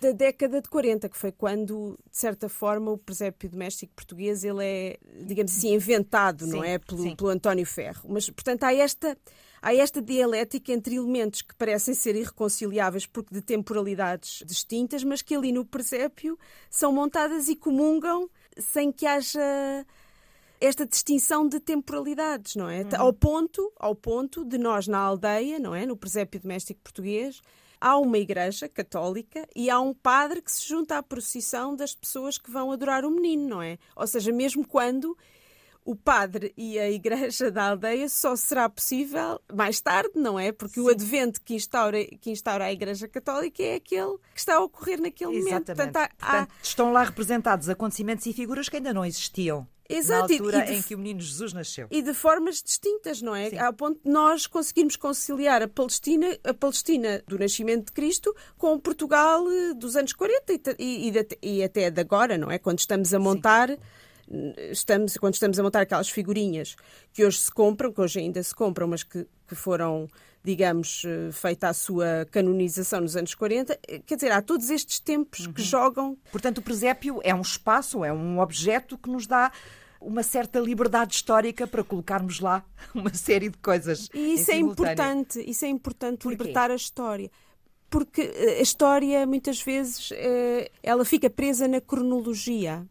da 0.00 0.10
década 0.10 0.60
de 0.60 0.68
40, 0.68 1.08
que 1.08 1.16
foi 1.16 1.30
quando, 1.30 1.96
de 2.10 2.18
certa 2.18 2.48
forma, 2.48 2.90
o 2.90 2.98
presépio 2.98 3.48
doméstico 3.48 3.92
português 3.94 4.42
ele 4.42 4.64
é, 4.64 4.98
digamos 5.24 5.56
assim, 5.56 5.74
inventado, 5.74 6.44
sim, 6.44 6.50
não 6.50 6.64
é? 6.64 6.78
Pelo, 6.78 7.16
pelo 7.16 7.30
António 7.30 7.64
Ferro. 7.64 8.02
Mas, 8.08 8.28
portanto, 8.28 8.64
há 8.64 8.74
esta 8.74 9.16
há 9.62 9.72
esta 9.72 10.02
dialética 10.02 10.72
entre 10.72 10.96
elementos 10.96 11.40
que 11.40 11.54
parecem 11.54 11.94
ser 11.94 12.16
irreconciliáveis 12.16 13.06
porque 13.06 13.32
de 13.32 13.40
temporalidades 13.40 14.42
distintas, 14.44 15.04
mas 15.04 15.22
que 15.22 15.36
ali 15.36 15.52
no 15.52 15.64
presépio 15.64 16.36
são 16.68 16.92
montadas 16.92 17.48
e 17.48 17.54
comungam 17.54 18.28
sem 18.58 18.92
que 18.92 19.06
haja 19.06 19.86
esta 20.60 20.86
distinção 20.86 21.48
de 21.48 21.58
temporalidades, 21.58 22.54
não 22.54 22.68
é? 22.68 22.82
Uhum. 22.82 22.88
Ao 22.96 23.12
ponto, 23.12 23.72
ao 23.76 23.94
ponto 23.94 24.44
de 24.44 24.58
nós 24.58 24.86
na 24.86 24.98
aldeia, 24.98 25.58
não 25.58 25.74
é, 25.74 25.84
no 25.84 25.96
presépio 25.96 26.40
doméstico 26.40 26.80
português, 26.82 27.42
há 27.80 27.98
uma 27.98 28.16
igreja 28.16 28.68
católica 28.68 29.46
e 29.56 29.68
há 29.68 29.80
um 29.80 29.92
padre 29.92 30.40
que 30.40 30.52
se 30.52 30.66
junta 30.66 30.98
à 30.98 31.02
procissão 31.02 31.74
das 31.74 31.94
pessoas 31.94 32.38
que 32.38 32.50
vão 32.50 32.70
adorar 32.70 33.04
o 33.04 33.10
menino, 33.10 33.48
não 33.48 33.62
é? 33.62 33.76
Ou 33.96 34.06
seja, 34.06 34.30
mesmo 34.30 34.64
quando 34.64 35.18
o 35.84 35.96
padre 35.96 36.52
e 36.56 36.78
a 36.78 36.90
igreja 36.90 37.50
da 37.50 37.70
aldeia 37.70 38.08
só 38.08 38.36
será 38.36 38.68
possível 38.68 39.40
mais 39.52 39.80
tarde, 39.80 40.12
não 40.14 40.38
é? 40.38 40.52
Porque 40.52 40.80
Sim. 40.80 40.86
o 40.86 40.88
advento 40.90 41.40
que 41.40 41.54
instaura, 41.54 42.04
que 42.04 42.30
instaura 42.30 42.66
a 42.66 42.72
igreja 42.72 43.08
católica 43.08 43.62
é 43.62 43.76
aquele 43.76 44.16
que 44.32 44.40
está 44.40 44.56
a 44.56 44.60
ocorrer 44.60 45.00
naquele 45.00 45.36
Exatamente. 45.36 45.50
momento. 45.50 45.66
Portanto, 45.66 45.96
há, 45.96 46.08
Portanto, 46.08 46.50
há... 46.50 46.62
estão 46.62 46.92
lá 46.92 47.02
representados 47.02 47.68
acontecimentos 47.68 48.26
e 48.26 48.32
figuras 48.32 48.68
que 48.68 48.76
ainda 48.76 48.92
não 48.92 49.04
existiam. 49.04 49.66
Exato, 49.88 50.28
na 50.28 50.34
altura 50.34 50.62
de, 50.62 50.72
em 50.72 50.82
que 50.82 50.94
o 50.94 50.98
menino 50.98 51.20
Jesus 51.20 51.52
nasceu. 51.52 51.86
E 51.90 52.00
de 52.00 52.14
formas 52.14 52.62
distintas, 52.62 53.20
não 53.20 53.34
é? 53.34 53.50
Sim. 53.50 53.58
Ao 53.58 53.72
ponto 53.72 54.00
de 54.02 54.10
nós 54.10 54.46
conseguirmos 54.46 54.96
conciliar 54.96 55.60
a 55.60 55.68
Palestina, 55.68 56.38
a 56.44 56.54
Palestina 56.54 57.22
do 57.26 57.38
nascimento 57.38 57.86
de 57.86 57.92
Cristo 57.92 58.34
com 58.56 58.78
Portugal 58.78 59.44
eh, 59.50 59.74
dos 59.74 59.96
anos 59.96 60.12
40 60.14 60.76
e, 60.78 61.10
e, 61.10 61.12
e 61.42 61.62
até 61.62 61.90
de 61.90 62.00
agora, 62.00 62.38
não 62.38 62.50
é? 62.50 62.58
Quando 62.58 62.78
estamos 62.78 63.12
a 63.12 63.18
montar. 63.18 63.68
Sim 63.68 63.78
estamos, 64.70 65.16
quando 65.16 65.34
estamos 65.34 65.58
a 65.58 65.62
montar 65.62 65.82
aquelas 65.82 66.08
figurinhas 66.08 66.76
que 67.12 67.24
hoje 67.24 67.38
se 67.38 67.50
compram, 67.50 67.92
que 67.92 68.00
hoje 68.00 68.20
ainda 68.20 68.42
se 68.42 68.54
compram, 68.54 68.88
mas 68.88 69.02
que, 69.02 69.26
que 69.46 69.54
foram, 69.54 70.08
digamos, 70.42 71.04
eh, 71.04 71.30
feita 71.32 71.68
a 71.68 71.74
sua 71.74 72.26
canonização 72.30 73.00
nos 73.00 73.16
anos 73.16 73.34
40, 73.34 73.78
eh, 73.86 74.00
quer 74.04 74.16
dizer, 74.16 74.32
há 74.32 74.40
todos 74.40 74.70
estes 74.70 74.98
tempos 74.98 75.46
uhum. 75.46 75.52
que 75.52 75.62
jogam. 75.62 76.16
Portanto, 76.30 76.58
o 76.58 76.62
presépio 76.62 77.20
é 77.22 77.34
um 77.34 77.40
espaço, 77.40 78.04
é 78.04 78.12
um 78.12 78.40
objeto 78.40 78.96
que 78.96 79.10
nos 79.10 79.26
dá 79.26 79.52
uma 80.00 80.22
certa 80.22 80.58
liberdade 80.58 81.14
histórica 81.14 81.66
para 81.66 81.84
colocarmos 81.84 82.40
lá 82.40 82.64
uma 82.94 83.12
série 83.14 83.48
de 83.48 83.58
coisas. 83.58 84.08
E 84.14 84.34
isso 84.34 84.50
é 84.50 84.56
importante, 84.56 85.40
isso 85.46 85.64
é 85.64 85.68
importante, 85.68 86.26
libertar 86.28 86.70
a 86.70 86.76
história 86.76 87.30
porque 87.90 88.22
eh, 88.22 88.58
a 88.58 88.62
história 88.62 89.26
muitas 89.26 89.60
vezes 89.60 90.08
ela 90.82 91.04
fica 91.04 91.28
presa 91.28 91.68
na 91.68 91.78
cronologia. 91.78 92.86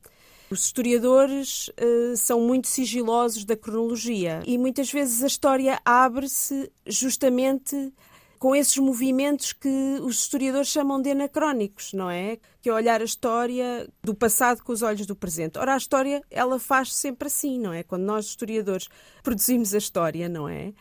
Os 0.51 0.65
historiadores 0.65 1.69
uh, 1.69 2.17
são 2.17 2.41
muito 2.41 2.67
sigilosos 2.67 3.45
da 3.45 3.55
cronologia 3.55 4.43
e 4.45 4.57
muitas 4.57 4.91
vezes 4.91 5.23
a 5.23 5.27
história 5.27 5.79
abre-se 5.85 6.69
justamente 6.85 7.93
com 8.37 8.53
esses 8.53 8.75
movimentos 8.77 9.53
que 9.53 9.99
os 10.01 10.19
historiadores 10.19 10.67
chamam 10.67 11.01
de 11.01 11.11
anacrónicos, 11.11 11.93
não 11.93 12.09
é? 12.09 12.37
Que 12.61 12.69
é 12.69 12.73
olhar 12.73 12.99
a 12.99 13.05
história 13.05 13.87
do 14.03 14.13
passado 14.13 14.61
com 14.61 14.73
os 14.73 14.81
olhos 14.81 15.05
do 15.05 15.15
presente. 15.15 15.57
Ora, 15.57 15.75
a 15.75 15.77
história, 15.77 16.21
ela 16.29 16.59
faz 16.59 16.93
sempre 16.95 17.27
assim, 17.27 17.57
não 17.57 17.71
é? 17.71 17.83
Quando 17.83 18.03
nós, 18.03 18.25
historiadores, 18.25 18.89
produzimos 19.23 19.73
a 19.73 19.77
história, 19.77 20.27
não 20.27 20.49
é? 20.49 20.73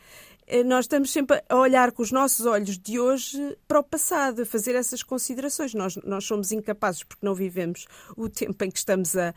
Eh, 0.52 0.64
nós 0.64 0.86
estamos 0.86 1.12
sempre 1.12 1.40
a 1.48 1.56
olhar 1.56 1.92
com 1.92 2.02
os 2.02 2.10
nossos 2.10 2.44
olhos 2.44 2.76
de 2.76 2.98
hoje 2.98 3.56
para 3.68 3.78
o 3.78 3.84
passado, 3.84 4.42
a 4.42 4.44
fazer 4.44 4.74
essas 4.74 5.00
considerações. 5.00 5.72
Nós, 5.74 5.94
nós 6.04 6.24
somos 6.24 6.50
incapazes, 6.50 7.04
porque 7.04 7.24
não 7.24 7.36
vivemos 7.36 7.86
o 8.16 8.28
tempo 8.28 8.64
em 8.64 8.68
que 8.68 8.78
estamos 8.78 9.16
a, 9.16 9.32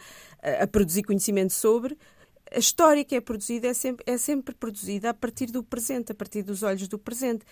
a 0.60 0.66
produzir 0.66 1.04
conhecimento 1.04 1.54
sobre, 1.54 1.96
a 2.52 2.58
história 2.58 3.04
que 3.04 3.16
é 3.16 3.22
produzida 3.22 3.68
é 3.68 3.74
sempre, 3.74 4.04
é 4.08 4.18
sempre 4.18 4.56
produzida 4.56 5.12
a 5.12 5.14
partir 5.14 5.48
do 5.48 5.64
presente, 5.64 6.12
a 6.12 6.16
partir 6.16 6.42
dos 6.42 6.64
olhos 6.64 6.88
do 6.88 6.98
presente. 6.98 7.46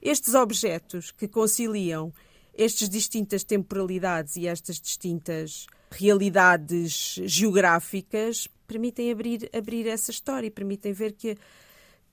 Estes 0.00 0.34
objetos 0.34 1.10
que 1.10 1.26
conciliam 1.26 2.12
estas 2.56 2.88
distintas 2.88 3.44
temporalidades 3.44 4.36
e 4.36 4.46
estas 4.46 4.78
distintas 4.78 5.66
realidades 5.90 7.18
geográficas 7.24 8.48
permitem 8.66 9.10
abrir, 9.10 9.50
abrir 9.54 9.86
essa 9.86 10.10
história 10.10 10.46
e 10.46 10.50
permitem 10.50 10.92
ver 10.92 11.12
que 11.12 11.36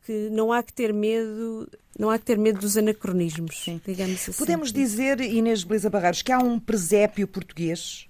que 0.06 0.30
não 0.30 0.52
há 0.52 0.62
que 0.62 0.74
ter 0.74 0.94
medo, 0.94 1.70
não 1.98 2.10
há 2.10 2.20
que 2.20 2.26
ter 2.26 2.38
medo 2.38 2.60
dos 2.60 2.78
anacronismos, 2.78 3.64
Sim. 3.64 3.82
digamos 3.86 4.30
assim. 4.30 4.38
Podemos 4.38 4.72
dizer, 4.72 5.20
Inês 5.22 5.64
Beleza 5.64 5.90
Barreiros, 5.90 6.22
que 6.22 6.32
há 6.32 6.40
um 6.40 6.60
presépio 6.60 7.28
português 7.28 8.08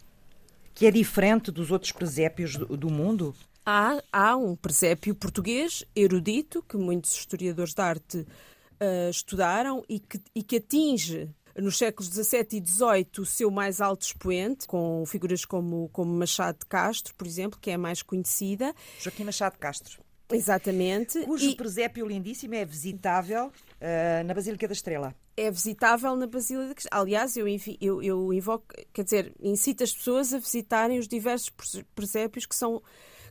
que 0.73 0.87
é 0.87 0.91
diferente 0.91 1.51
dos 1.51 1.71
outros 1.71 1.91
presépios 1.91 2.55
do, 2.55 2.75
do 2.75 2.89
mundo? 2.89 3.35
Há, 3.65 4.01
há 4.11 4.35
um 4.35 4.55
presépio 4.55 5.15
português 5.15 5.85
erudito 5.95 6.63
que 6.63 6.75
muitos 6.75 7.15
historiadores 7.15 7.73
de 7.73 7.81
arte 7.81 8.17
uh, 8.17 9.09
estudaram 9.09 9.83
e 9.87 9.99
que, 9.99 10.19
e 10.35 10.43
que 10.43 10.57
atinge 10.57 11.29
nos 11.55 11.77
séculos 11.77 12.11
XVII 12.11 12.47
e 12.53 12.67
XVIII 12.67 13.07
o 13.19 13.25
seu 13.25 13.51
mais 13.51 13.79
alto 13.79 14.01
expoente, 14.01 14.67
com 14.67 15.05
figuras 15.05 15.45
como, 15.45 15.87
como 15.89 16.11
Machado 16.11 16.59
de 16.59 16.65
Castro, 16.65 17.13
por 17.15 17.27
exemplo, 17.27 17.59
que 17.61 17.69
é 17.69 17.75
a 17.75 17.77
mais 17.77 18.01
conhecida. 18.01 18.73
Joaquim 18.99 19.23
Machado 19.23 19.53
de 19.53 19.59
Castro. 19.59 20.02
Exatamente. 20.31 21.19
Cujo 21.21 21.49
e... 21.49 21.55
presépio 21.55 22.07
lindíssimo 22.07 22.55
é 22.55 22.65
visitável 22.65 23.47
uh, 23.47 24.23
na 24.25 24.33
Basílica 24.33 24.67
da 24.67 24.73
Estrela. 24.73 25.15
É 25.35 25.49
visitável 25.49 26.15
na 26.15 26.27
Basílica. 26.27 26.83
Aliás, 26.91 27.35
eu, 27.35 27.45
eu, 27.81 28.01
eu 28.01 28.33
invoco, 28.33 28.65
quer 28.91 29.03
dizer, 29.03 29.33
incito 29.41 29.83
as 29.83 29.91
pessoas 29.91 30.33
a 30.33 30.39
visitarem 30.39 30.99
os 30.99 31.07
diversos 31.07 31.51
presépios 31.95 32.45
que 32.45 32.55
são 32.55 32.81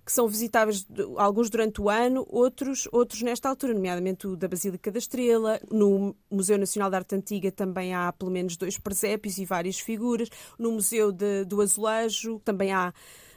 que 0.05 0.13
são 0.13 0.27
visitáveis 0.27 0.85
alguns 1.17 1.49
durante 1.49 1.81
o 1.81 1.89
ano, 1.89 2.27
outros, 2.29 2.89
outros 2.91 3.23
nesta 3.23 3.49
altura, 3.49 3.73
nomeadamente 3.73 4.27
o 4.27 4.37
da 4.37 4.49
Basílica 4.49 4.91
da 4.91 4.99
Estrela. 4.99 5.61
No 5.71 6.17
Museu 6.31 6.59
Nacional 6.59 6.91
de 6.91 6.97
Arte 6.97 7.15
Antiga 7.15 7.53
também 7.53 7.95
há 7.95 8.13
pelo 8.13 8.31
menos 8.31 8.57
dois 8.57 8.77
presépios 8.77 9.39
e 9.39 9.45
várias 9.45 9.79
figuras. 9.79 10.29
No 10.59 10.73
Museu 10.73 11.13
de, 11.13 11.45
do 11.45 11.61
Azulejo 11.61 12.41
também 12.41 12.73
há 12.73 12.93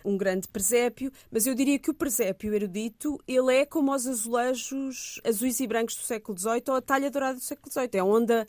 um 0.06 0.18
grande 0.18 0.48
presépio, 0.48 1.12
mas 1.32 1.48
eu 1.48 1.56
diria 1.56 1.80
que 1.80 1.90
o 1.90 1.94
presépio 1.94 2.54
erudito 2.54 3.20
ele 3.28 3.56
é 3.56 3.66
como 3.66 3.94
os 3.94 4.08
azulejos 4.08 5.20
azuis 5.26 5.60
e 5.60 5.68
brancos 5.68 5.96
do 5.96 6.04
século 6.04 6.38
XVIII 6.38 6.64
ou 6.70 6.76
a 6.76 6.82
talha 6.82 7.10
dourada 7.10 7.36
do 7.36 7.44
século 7.44 7.72
XVIII. 7.72 7.90
É 7.94 8.04
onde 8.04 8.34
a, 8.34 8.48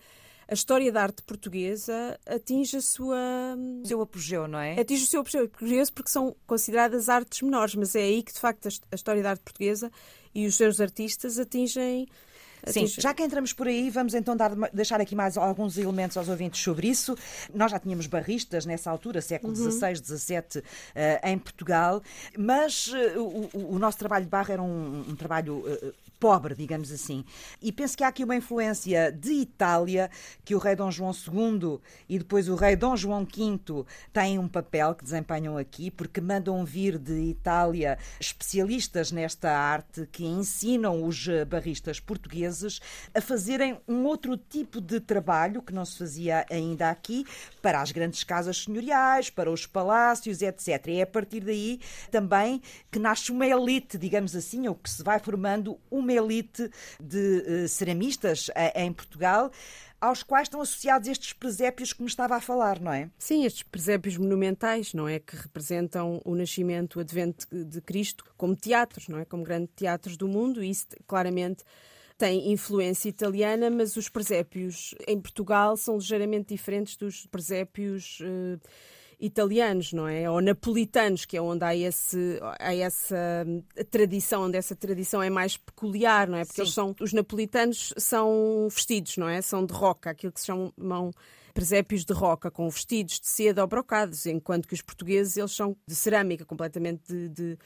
a 0.48 0.54
história 0.54 0.92
da 0.92 1.02
arte 1.02 1.22
portuguesa 1.22 2.18
atinge 2.26 2.76
a 2.76 2.82
sua... 2.82 3.18
O 3.82 3.86
seu 3.86 4.00
apogeu, 4.02 4.46
não 4.46 4.58
é? 4.58 4.78
Atinge 4.78 5.04
o 5.04 5.06
seu 5.06 5.20
apogeu 5.22 5.48
português 5.48 5.90
porque 5.90 6.10
são 6.10 6.36
consideradas 6.46 7.08
artes 7.08 7.42
menores, 7.42 7.75
mas 7.75 7.94
é 7.94 8.02
aí 8.02 8.22
que, 8.22 8.32
de 8.32 8.38
facto, 8.38 8.68
a 8.68 8.94
história 8.94 9.22
da 9.22 9.30
arte 9.30 9.42
portuguesa 9.42 9.90
e 10.34 10.46
os 10.46 10.54
seus 10.54 10.80
artistas 10.80 11.38
atingem 11.38 12.06
Sim, 12.66 12.87
já 12.87 13.14
que 13.14 13.23
entramos 13.23 13.52
por 13.52 13.68
aí, 13.68 13.88
vamos 13.90 14.14
então 14.14 14.37
dar, 14.37 14.52
deixar 14.73 15.00
aqui 15.00 15.14
mais 15.14 15.37
alguns 15.37 15.78
elementos 15.78 16.16
aos 16.16 16.28
ouvintes 16.28 16.61
sobre 16.61 16.88
isso. 16.88 17.16
Nós 17.54 17.70
já 17.70 17.78
tínhamos 17.78 18.06
barristas 18.06 18.66
nessa 18.66 18.90
altura, 18.90 19.20
século 19.20 19.54
XVI, 19.54 19.88
uhum. 19.88 19.94
XVII, 19.94 20.61
uh, 20.61 21.28
em 21.28 21.38
Portugal, 21.38 22.02
mas 22.37 22.88
uh, 22.88 23.20
o, 23.20 23.75
o, 23.75 23.78
nosso 23.78 23.99
trabalho 23.99 24.25
de 24.25 24.30
barra 24.30 24.54
era 24.54 24.62
um, 24.62 25.04
um 25.08 25.14
trabalho 25.14 25.58
uh, 25.58 25.94
pobre, 26.18 26.54
digamos 26.54 26.90
assim. 26.90 27.25
E 27.61 27.73
penso 27.73 27.96
que 27.96 28.04
há 28.04 28.08
aqui 28.08 28.25
uma 28.25 28.37
influência 28.37 29.12
de 29.12 29.32
Itália, 29.32 30.11
que 30.44 30.54
o 30.54 30.58
rei 30.58 30.75
Dom 30.75 30.90
João 30.90 31.12
II 31.12 31.78
e 32.08 32.18
depois 32.18 32.49
o 32.49 32.54
rei 32.54 32.76
Dom 32.76 32.96
João 32.96 33.25
V 33.25 33.85
têm 34.12 34.38
um 34.38 34.49
papel 34.49 34.94
que 34.94 35.04
desempenham 35.04 35.56
aqui, 35.56 35.90
porque 35.90 36.20
mandam 36.20 36.64
vir 36.64 36.99
de 36.99 37.12
Itália 37.12 37.99
especialistas 38.20 39.12
nesta 39.12 39.50
arte 39.50 40.08
que 40.11 40.25
ensinam 40.25 41.04
os 41.04 41.26
barristas 41.49 42.00
portugueses 42.00 42.80
a 43.14 43.20
fazerem 43.20 43.78
um 43.87 44.04
outro 44.04 44.37
tipo 44.37 44.80
de 44.80 45.00
trabalho 45.00 45.62
que 45.62 45.73
não 45.73 45.85
se 45.85 45.99
fazia 45.99 46.46
ainda 46.50 46.90
aqui 46.90 47.25
para 47.61 47.80
as 47.80 47.92
grandes 47.92 48.25
casas 48.25 48.64
senhoriais, 48.64 49.30
para 49.30 49.50
os 49.50 49.66
palácios, 49.66 50.42
etc. 50.42 50.87
E 50.88 51.00
é 51.00 51.02
a 51.02 51.06
partir 51.06 51.40
daí 51.40 51.80
também 52.11 52.61
que 52.90 52.99
nasce 52.99 53.30
uma 53.30 53.46
elite, 53.46 53.99
digamos 53.99 54.35
assim, 54.35 54.66
ou 54.68 54.75
que 54.75 54.90
se 54.90 55.02
vai 55.02 55.18
formando 55.18 55.78
uma 55.90 56.05
uma 56.06 56.12
elite 56.12 56.70
de 57.02 57.64
uh, 57.64 57.68
ceramistas 57.68 58.48
uh, 58.48 58.52
em 58.75 58.92
Portugal 58.92 59.50
aos 60.00 60.22
quais 60.22 60.46
estão 60.46 60.60
associados 60.60 61.08
estes 61.08 61.32
presépios 61.32 61.92
que 61.92 62.02
me 62.02 62.08
estava 62.08 62.36
a 62.36 62.40
falar, 62.40 62.80
não 62.80 62.92
é? 62.92 63.10
Sim, 63.18 63.44
estes 63.44 63.62
presépios 63.62 64.16
monumentais, 64.16 64.92
não 64.92 65.08
é? 65.08 65.18
Que 65.18 65.36
representam 65.36 66.20
o 66.25 66.34
nascimento, 66.34 66.96
o 66.96 67.00
advento 67.00 67.46
de 67.50 67.80
Cristo 67.80 68.25
como 68.36 68.54
teatros, 68.54 69.08
não 69.08 69.18
é? 69.18 69.25
Como 69.25 69.42
grandes 69.42 69.70
teatros 69.75 70.16
do 70.16 70.28
mundo, 70.28 70.62
e 70.62 70.70
isso 70.70 70.86
claramente 71.06 71.64
tem 72.18 72.52
influência 72.52 73.08
italiana, 73.08 73.70
mas 73.70 73.96
os 73.96 74.08
presépios 74.08 74.94
em 75.06 75.20
Portugal 75.20 75.76
são 75.76 75.96
ligeiramente 75.96 76.54
diferentes 76.54 76.96
dos 76.96 77.26
presépios. 77.26 78.20
Uh, 78.20 78.60
italianos, 79.18 79.92
não 79.92 80.06
é? 80.06 80.30
Ou 80.30 80.40
napolitanos, 80.40 81.25
que 81.25 81.37
é 81.37 81.42
onde 81.42 81.64
há, 81.64 81.75
esse, 81.75 82.38
há 82.58 82.75
essa 82.75 83.46
tradição, 83.90 84.42
onde 84.42 84.58
essa 84.58 84.76
tradição 84.76 85.23
é 85.23 85.30
mais 85.30 85.56
peculiar, 85.56 86.28
não 86.28 86.38
é? 86.38 86.44
Porque 86.44 86.61
eles 86.61 86.73
são, 86.73 86.94
os 87.00 87.12
napolitanos 87.12 87.94
são 87.96 88.68
vestidos, 88.70 89.16
não 89.16 89.28
é? 89.28 89.40
São 89.40 89.64
de 89.64 89.73
roca, 89.73 90.11
aquilo 90.11 90.32
que 90.32 90.40
se 90.40 90.46
chamam 90.46 91.12
presépios 91.56 92.04
de 92.04 92.12
roca 92.12 92.50
com 92.50 92.68
vestidos 92.68 93.18
de 93.18 93.26
seda 93.26 93.62
ou 93.62 93.66
brocados, 93.66 94.26
enquanto 94.26 94.68
que 94.68 94.75
os 94.75 94.82
portugueses 94.82 95.38
eles 95.38 95.52
são 95.52 95.75
de 95.88 95.94
cerâmica, 95.94 96.44
completamente 96.44 97.00
de, 97.08 97.28
de 97.30 97.58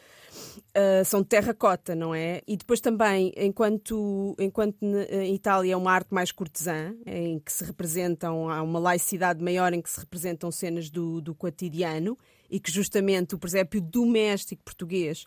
uh, 0.69 1.05
são 1.05 1.23
de 1.23 1.27
terracota, 1.27 1.93
não 1.93 2.15
é? 2.15 2.41
E 2.47 2.57
depois 2.57 2.81
também, 2.81 3.33
enquanto 3.37 4.37
enquanto 4.39 4.77
em 5.11 5.35
Itália 5.35 5.73
é 5.73 5.77
uma 5.77 5.91
arte 5.91 6.15
mais 6.15 6.31
cortesã, 6.31 6.95
em 7.05 7.41
que 7.41 7.53
se 7.53 7.65
representam 7.65 8.49
há 8.49 8.63
uma 8.63 8.79
laicidade 8.79 9.43
maior 9.43 9.73
em 9.73 9.83
que 9.83 9.91
se 9.91 9.99
representam 9.99 10.53
cenas 10.53 10.89
do, 10.89 11.21
do 11.21 11.35
cotidiano 11.35 12.17
e 12.49 12.61
que 12.61 12.71
justamente 12.71 13.35
o 13.35 13.39
presépio 13.39 13.81
doméstico 13.81 14.63
português 14.63 15.27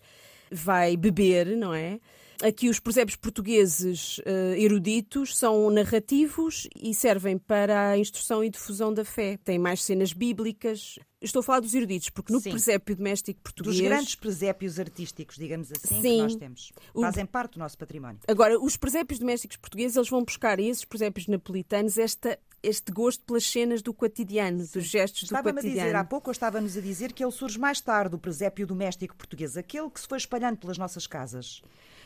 vai 0.50 0.96
beber, 0.96 1.48
não 1.58 1.74
é? 1.74 2.00
Aqui 2.42 2.70
os 2.70 2.80
presépios 2.80 3.16
portugueses 3.16 4.18
uh, 4.20 4.56
eruditos 4.58 5.38
são 5.38 5.70
narrativos 5.70 6.68
e 6.76 6.94
servem 6.94 7.38
para 7.38 7.90
a 7.92 7.98
instrução 7.98 8.44
e 8.44 8.50
difusão 8.50 8.94
da 8.94 9.06
fé. 9.06 9.38
Tem 9.44 9.60
mais 9.60 9.84
cenas 9.84 10.14
bíblicas. 10.14 10.98
Estou 11.22 11.40
a 11.40 11.44
falar 11.44 11.62
dos 11.62 11.74
eruditos, 11.74 12.10
porque 12.10 12.34
no 12.34 12.42
Sim. 12.42 12.50
presépio 12.50 12.98
doméstico 12.98 13.40
português... 13.42 13.78
Dos 13.78 13.88
grandes 13.88 14.16
presépios 14.16 14.78
artísticos, 14.78 15.38
digamos 15.38 15.72
assim, 15.72 16.02
Sim. 16.02 16.02
que 16.02 16.18
nós 16.18 16.36
temos. 16.36 16.72
Fazem 17.00 17.24
o... 17.24 17.28
parte 17.28 17.54
do 17.54 17.60
nosso 17.60 17.78
património. 17.78 18.20
Agora, 18.28 18.60
os 18.60 18.76
presépios 18.76 19.20
domésticos 19.20 19.56
portugueses, 19.56 19.96
eles 19.96 20.10
vão 20.10 20.24
buscar 20.24 20.60
a 20.60 20.62
esses 20.62 20.84
presépios 20.84 21.28
napolitanos 21.28 21.98
esta 21.98 22.38
este 22.64 22.94
gosto 22.94 23.22
pelas 23.26 23.44
cenas 23.44 23.82
do 23.82 23.94
cotidiano, 23.94 24.64
Sim. 24.64 24.80
dos 24.80 24.86
gestos 24.86 25.24
Estava 25.24 25.52
do 25.52 25.56
cotidiano. 25.56 25.82
a 25.82 25.84
dizer 25.84 25.96
há 25.98 26.04
pouco, 26.06 26.30
ou 26.30 26.32
estava-nos 26.32 26.78
a 26.78 26.82
dizer 26.82 27.12
que 27.12 27.22
ele 27.22 27.32
surge 27.32 27.60
mais 27.60 27.82
tarde, 27.82 28.16
o 28.16 28.18
presépio 28.18 28.66
doméstico 28.66 29.16
português, 29.18 29.58
aquele 29.58 29.90
que 29.90 30.00
se 30.00 30.08
foi 30.08 30.18
espalhando 30.18 30.58
pelas 30.58 30.78
nossas 30.78 31.06
casas. 31.06 31.62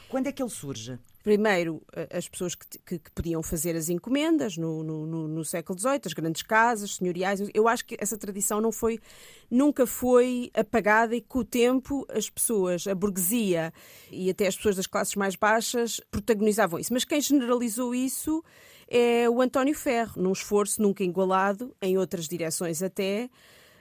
Quando 0.10 0.28
é 0.28 0.32
que 0.32 0.42
ele 0.42 0.50
surge? 0.50 0.98
Primeiro, 1.28 1.84
as 2.10 2.30
pessoas 2.30 2.56
que, 2.56 2.66
que, 2.86 3.00
que 3.00 3.12
podiam 3.12 3.44
fazer 3.44 3.76
as 3.76 3.90
encomendas 3.90 4.56
no, 4.56 4.82
no, 4.82 5.28
no, 5.28 5.44
século 5.44 5.78
XVIII, 5.78 6.02
as 6.06 6.14
grandes 6.14 6.42
casas 6.42 6.96
senhoriais. 6.96 7.42
Eu 7.54 7.68
acho 7.68 7.86
que 7.86 7.98
essa 8.00 8.18
tradição 8.18 8.62
não 8.62 8.72
foi, 8.72 8.98
nunca 9.52 9.86
foi 9.86 10.50
apagada 10.54 11.14
e 11.14 11.20
com 11.20 11.40
o 11.40 11.44
tempo 11.44 12.06
as 12.10 12.30
pessoas, 12.30 12.88
a 12.88 12.96
burguesia 12.96 13.74
e 14.10 14.30
até 14.30 14.48
as 14.48 14.56
pessoas 14.56 14.78
das 14.78 14.88
classes 14.88 15.16
mais 15.16 15.36
baixas 15.36 16.00
protagonizavam 16.10 16.80
isso. 16.80 16.94
Mas 16.94 17.04
quem 17.04 17.20
generalizou 17.20 17.94
isso 17.94 18.42
é 18.88 19.30
o 19.30 19.42
António 19.42 19.76
Ferro, 19.76 20.22
num 20.22 20.32
esforço 20.32 20.82
nunca 20.82 21.04
igualado, 21.04 21.76
em 21.82 21.98
outras 21.98 22.26
direções 22.30 22.82
até, 22.82 23.30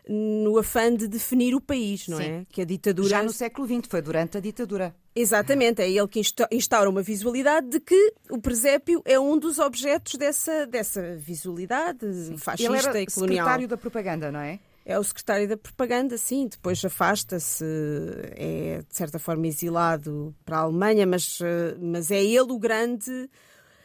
no 0.09 0.57
afã 0.59 0.95
de 0.95 1.09
definir 1.09 1.55
o 1.55 1.61
país, 1.61 2.07
não 2.07 2.19
Sim. 2.19 2.25
é? 2.25 2.47
Que 2.51 2.63
a 2.63 2.65
ditadura. 2.65 3.09
Já 3.09 3.23
no 3.23 3.33
século 3.33 3.67
XX, 3.67 3.89
foi 3.89 4.01
durante 4.01 4.37
a 4.37 4.41
ditadura. 4.41 4.95
Exatamente, 5.15 5.81
é 5.81 5.91
ele 5.91 6.07
que 6.07 6.21
instaura 6.53 6.91
uma 6.91 7.03
visualidade 7.03 7.69
de 7.69 7.81
que 7.81 8.13
o 8.31 8.39
presépio 8.39 9.03
é 9.05 9.19
um 9.19 9.39
dos 9.39 9.59
objetos 9.59 10.15
dessa, 10.15 10.67
dessa 10.67 11.17
visualidade 11.17 12.07
sim. 12.13 12.37
fascista 12.37 12.73
ele 12.73 12.79
era 12.79 13.01
e 13.01 13.07
colonial. 13.07 13.37
secretário 13.37 13.69
da 13.69 13.77
propaganda, 13.77 14.31
não 14.31 14.41
é? 14.41 14.61
É 14.85 14.97
o 14.99 15.03
secretário 15.03 15.49
da 15.49 15.57
propaganda, 15.57 16.17
sim. 16.17 16.47
Depois 16.47 16.85
afasta-se, 16.85 17.65
é 18.37 18.83
de 18.89 18.97
certa 18.97 19.19
forma 19.19 19.47
exilado 19.49 20.33
para 20.45 20.59
a 20.59 20.61
Alemanha, 20.61 21.07
mas, 21.07 21.41
mas 21.81 22.11
é 22.11 22.23
ele 22.23 22.53
o 22.53 22.59
grande 22.59 23.29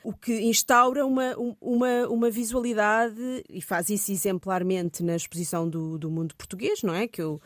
o 0.03 0.13
que 0.13 0.41
instaura 0.41 1.05
uma, 1.05 1.35
uma, 1.59 2.07
uma 2.07 2.29
visualidade 2.29 3.43
e 3.49 3.61
faz 3.61 3.89
isso 3.89 4.11
exemplarmente 4.11 5.03
na 5.03 5.15
exposição 5.15 5.69
do, 5.69 5.97
do 5.97 6.09
mundo 6.09 6.35
português, 6.35 6.81
não 6.81 6.93
é? 6.93 7.07
Que 7.07 7.21
eu 7.21 7.41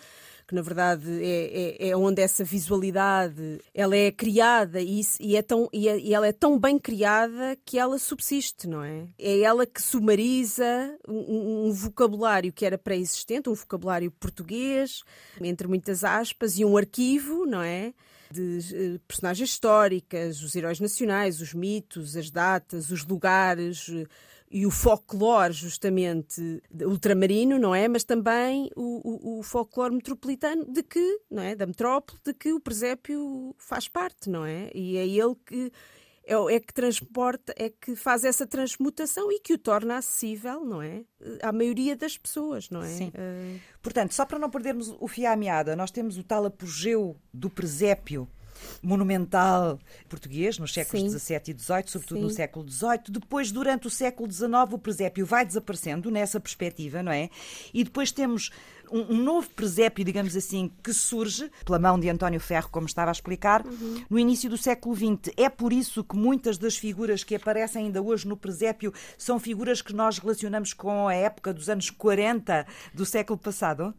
que 0.47 0.53
na 0.53 0.61
verdade 0.61 1.23
é, 1.23 1.87
é, 1.87 1.89
é, 1.89 1.97
onde 1.97 2.21
essa 2.21 2.43
visualidade 2.43 3.59
ela 3.73 3.95
é 3.95 4.11
criada 4.11 4.79
e, 4.79 5.01
e, 5.19 5.35
é 5.35 5.41
tão, 5.41 5.67
e, 5.73 5.89
é, 5.89 5.97
e, 5.97 6.13
ela 6.13 6.27
é 6.27 6.31
tão 6.31 6.59
bem 6.59 6.77
criada 6.77 7.57
que 7.65 7.79
ela 7.79 7.97
subsiste, 7.97 8.67
não 8.67 8.83
é? 8.83 9.07
É 9.17 9.39
ela 9.39 9.65
que 9.65 9.81
sumariza 9.81 10.95
um, 11.07 11.67
um 11.67 11.71
vocabulário 11.71 12.53
que 12.53 12.65
era 12.65 12.77
pré-existente, 12.77 13.49
um 13.49 13.55
vocabulário 13.55 14.11
português, 14.11 15.01
entre 15.41 15.67
muitas 15.67 16.03
aspas, 16.03 16.59
e 16.59 16.65
um 16.65 16.77
arquivo, 16.77 17.45
não 17.45 17.61
é? 17.61 17.93
De 18.31 18.95
uh, 18.95 18.99
personagens 19.07 19.49
históricas, 19.49 20.41
os 20.41 20.55
heróis 20.55 20.79
nacionais, 20.79 21.41
os 21.41 21.53
mitos, 21.53 22.15
as 22.15 22.29
datas, 22.29 22.91
os 22.91 23.05
lugares 23.05 23.87
uh, 23.87 24.07
e 24.49 24.65
o 24.65 24.71
folclore, 24.71 25.53
justamente, 25.53 26.61
ultramarino, 26.71 27.57
não 27.57 27.73
é? 27.73 27.87
Mas 27.87 28.03
também 28.03 28.69
o, 28.75 29.35
o, 29.35 29.39
o 29.39 29.43
folclore 29.43 29.95
metropolitano 29.95 30.65
de 30.71 30.83
que, 30.83 31.19
não 31.29 31.43
é? 31.43 31.55
Da 31.55 31.65
metrópole, 31.65 32.19
de 32.23 32.33
que 32.33 32.53
o 32.53 32.59
presépio 32.59 33.55
faz 33.57 33.87
parte, 33.87 34.29
não 34.29 34.45
é? 34.45 34.69
E 34.73 34.97
é 34.97 35.05
ele 35.05 35.35
que 35.45 35.71
é, 36.25 36.55
é, 36.55 36.59
que 36.59 36.73
transporta, 36.73 37.53
é 37.55 37.69
que 37.69 37.95
faz 37.95 38.23
essa 38.23 38.47
transmutação 38.47 39.31
e 39.31 39.39
que 39.39 39.53
o 39.53 39.57
torna 39.57 39.97
acessível, 39.97 40.65
não 40.65 40.81
é? 40.81 41.03
À 41.41 41.51
maioria 41.51 41.95
das 41.95 42.17
pessoas, 42.17 42.69
não 42.69 42.81
é? 42.81 42.87
Sim. 42.87 43.09
Uh... 43.09 43.59
Portanto, 43.81 44.13
só 44.13 44.25
para 44.25 44.39
não 44.39 44.49
perdermos 44.49 44.95
o 44.99 45.07
fio 45.07 45.29
à 45.29 45.35
meada, 45.35 45.75
nós 45.75 45.91
temos 45.91 46.17
o 46.17 46.23
tal 46.23 46.45
apogeu 46.45 47.15
do 47.31 47.49
presépio 47.49 48.27
monumental 48.81 49.79
português 50.07 50.57
nos 50.57 50.73
séculos 50.73 51.11
XVII 51.11 51.41
e 51.47 51.59
XVIII, 51.59 51.83
sobretudo 51.87 52.17
Sim. 52.17 52.23
no 52.23 52.29
século 52.29 52.69
XVIII. 52.69 52.99
Depois, 53.09 53.51
durante 53.51 53.87
o 53.87 53.89
século 53.89 54.31
XIX, 54.31 54.49
o 54.71 54.79
presépio 54.79 55.25
vai 55.25 55.45
desaparecendo 55.45 56.09
nessa 56.09 56.39
perspectiva, 56.39 57.03
não 57.03 57.11
é? 57.11 57.29
E 57.73 57.83
depois 57.83 58.11
temos 58.11 58.51
um, 58.91 59.13
um, 59.13 59.23
novo 59.23 59.49
presépio, 59.49 60.03
digamos 60.03 60.35
assim, 60.35 60.71
que 60.83 60.93
surge 60.93 61.49
pela 61.65 61.79
mão 61.79 61.99
de 61.99 62.09
António 62.09 62.39
Ferro, 62.39 62.69
como 62.69 62.85
estava 62.85 63.11
a 63.11 63.13
explicar, 63.13 63.65
uhum. 63.65 64.03
no 64.09 64.19
início 64.19 64.49
do 64.49 64.57
século 64.57 64.95
XX. 64.95 65.33
É 65.37 65.49
por 65.49 65.73
isso 65.73 66.03
que 66.03 66.15
muitas 66.15 66.57
das 66.57 66.77
figuras 66.77 67.23
que 67.23 67.35
aparecem 67.35 67.85
ainda 67.85 68.01
hoje 68.01 68.27
no 68.27 68.37
presépio 68.37 68.93
são 69.17 69.39
figuras 69.39 69.81
que 69.81 69.93
nós 69.93 70.17
relacionamos 70.17 70.73
com 70.73 71.07
a 71.07 71.13
época 71.13 71.53
dos 71.53 71.69
anos 71.69 71.89
40 71.89 72.65
do 72.93 73.05
século 73.05 73.37
passado? 73.37 73.93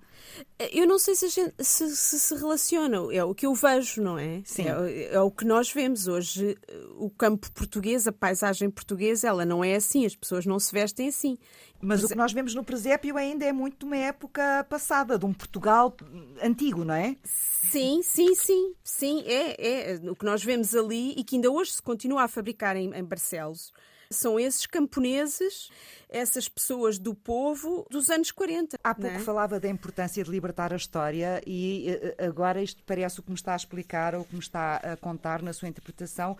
Eu 0.58 0.86
não 0.86 0.98
sei 0.98 1.14
se, 1.14 1.28
gente, 1.28 1.54
se, 1.58 1.94
se, 1.94 2.18
se 2.18 2.34
relacionam, 2.34 3.10
é 3.10 3.22
o 3.24 3.34
que 3.34 3.46
eu 3.46 3.54
vejo, 3.54 4.02
não 4.02 4.18
é? 4.18 4.42
Sim. 4.44 4.64
É, 4.68 5.14
é, 5.14 5.20
o 5.20 5.30
que 5.30 5.44
nós 5.44 5.70
vemos 5.70 6.08
hoje. 6.08 6.56
O 6.98 7.10
campo 7.10 7.50
português, 7.52 8.06
a 8.06 8.12
paisagem 8.12 8.70
portuguesa, 8.70 9.28
ela 9.28 9.44
não 9.44 9.62
é 9.62 9.76
assim, 9.76 10.04
as 10.04 10.16
pessoas 10.16 10.44
não 10.44 10.58
se 10.58 10.72
vestem 10.72 11.08
assim. 11.08 11.38
Mas 11.80 12.02
o 12.02 12.08
que 12.08 12.14
nós 12.14 12.32
vemos 12.32 12.54
no 12.54 12.64
presépio 12.64 13.16
ainda 13.16 13.44
é 13.44 13.52
muito 13.52 13.80
de 13.80 13.84
uma 13.84 13.96
época 13.96 14.64
passada, 14.68 15.18
de 15.18 15.24
um 15.24 15.32
Portugal 15.32 15.94
antigo, 16.42 16.84
não 16.84 16.94
é? 16.94 17.16
Sim, 17.24 18.00
sim, 18.02 18.34
sim. 18.34 18.74
Sim, 18.82 19.22
é, 19.26 19.92
é. 19.92 20.10
O 20.10 20.16
que 20.16 20.24
nós 20.24 20.42
vemos 20.42 20.74
ali 20.74 21.12
e 21.16 21.24
que 21.24 21.36
ainda 21.36 21.50
hoje 21.50 21.72
se 21.72 21.82
continua 21.82 22.22
a 22.22 22.28
fabricar 22.28 22.76
em, 22.76 22.94
em 22.94 23.04
Barcelos 23.04 23.72
são 24.10 24.38
esses 24.38 24.66
camponeses, 24.66 25.70
essas 26.08 26.48
pessoas 26.48 26.98
do 26.98 27.14
povo 27.14 27.86
dos 27.90 28.10
anos 28.10 28.30
40. 28.30 28.78
Há 28.82 28.94
pouco 28.94 29.16
é? 29.16 29.18
falava 29.18 29.58
da 29.58 29.68
importância 29.68 30.22
de 30.22 30.30
libertar 30.30 30.72
a 30.72 30.76
história 30.76 31.42
e 31.46 31.88
eh, 31.88 32.14
eh, 32.18 32.26
agora 32.26 32.62
isto 32.62 32.82
parece 32.84 33.20
o 33.20 33.22
que 33.22 33.30
me 33.30 33.36
está 33.36 33.52
a 33.52 33.56
explicar 33.56 34.14
ou 34.14 34.22
o 34.22 34.24
que 34.24 34.34
me 34.34 34.40
está 34.40 34.76
a 34.76 34.96
contar 34.96 35.42
na 35.42 35.52
sua 35.52 35.68
interpretação 35.68 36.36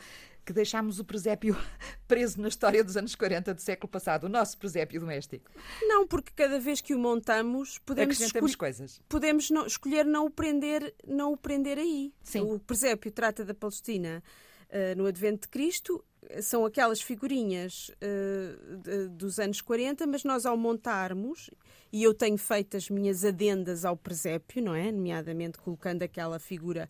que 0.47 0.53
deixámos 0.53 1.01
o 1.01 1.05
presépio 1.05 1.57
preso 2.07 2.41
na 2.41 2.49
história 2.49 2.83
dos 2.85 2.97
anos 2.97 3.17
40 3.17 3.53
do 3.53 3.61
século 3.61 3.91
passado, 3.91 4.25
o 4.25 4.29
nosso 4.29 4.57
presépio 4.57 5.01
doméstico. 5.01 5.51
Não, 5.83 6.07
porque 6.07 6.31
cada 6.35 6.61
vez 6.61 6.81
que 6.81 6.95
o 6.95 6.99
montamos, 6.99 7.79
podemos, 7.81 8.21
escolher, 8.21 8.57
coisas. 8.57 9.01
podemos 9.09 9.51
não, 9.51 9.67
escolher 9.67 10.07
não 10.07 10.27
o 10.27 10.31
prender, 10.31 10.95
não 11.05 11.33
o 11.33 11.37
prender 11.37 11.79
aí. 11.79 12.15
Sim. 12.23 12.43
O 12.43 12.61
presépio 12.61 13.11
trata 13.11 13.45
da 13.45 13.53
Palestina 13.53 14.23
uh, 14.71 14.97
no 14.97 15.07
Advento 15.07 15.43
de 15.43 15.49
Cristo, 15.49 16.05
são 16.43 16.65
aquelas 16.65 17.01
figurinhas 17.01 17.91
uh, 17.91 18.77
de, 18.79 19.09
dos 19.09 19.39
anos 19.39 19.61
40, 19.61 20.07
mas 20.07 20.25
nós 20.25 20.47
ao 20.47 20.57
montarmos, 20.57 21.51
e 21.93 22.03
eu 22.03 22.13
tenho 22.13 22.39
feito 22.39 22.77
as 22.77 22.91
minhas 22.91 23.25
adendas 23.25 23.85
ao 23.85 23.97
presépio, 23.97 24.63
não 24.63 24.75
é? 24.75 24.91
Nomeadamente 24.91 25.59
colocando 25.59 26.03
aquela 26.03 26.39
figura 26.39 26.89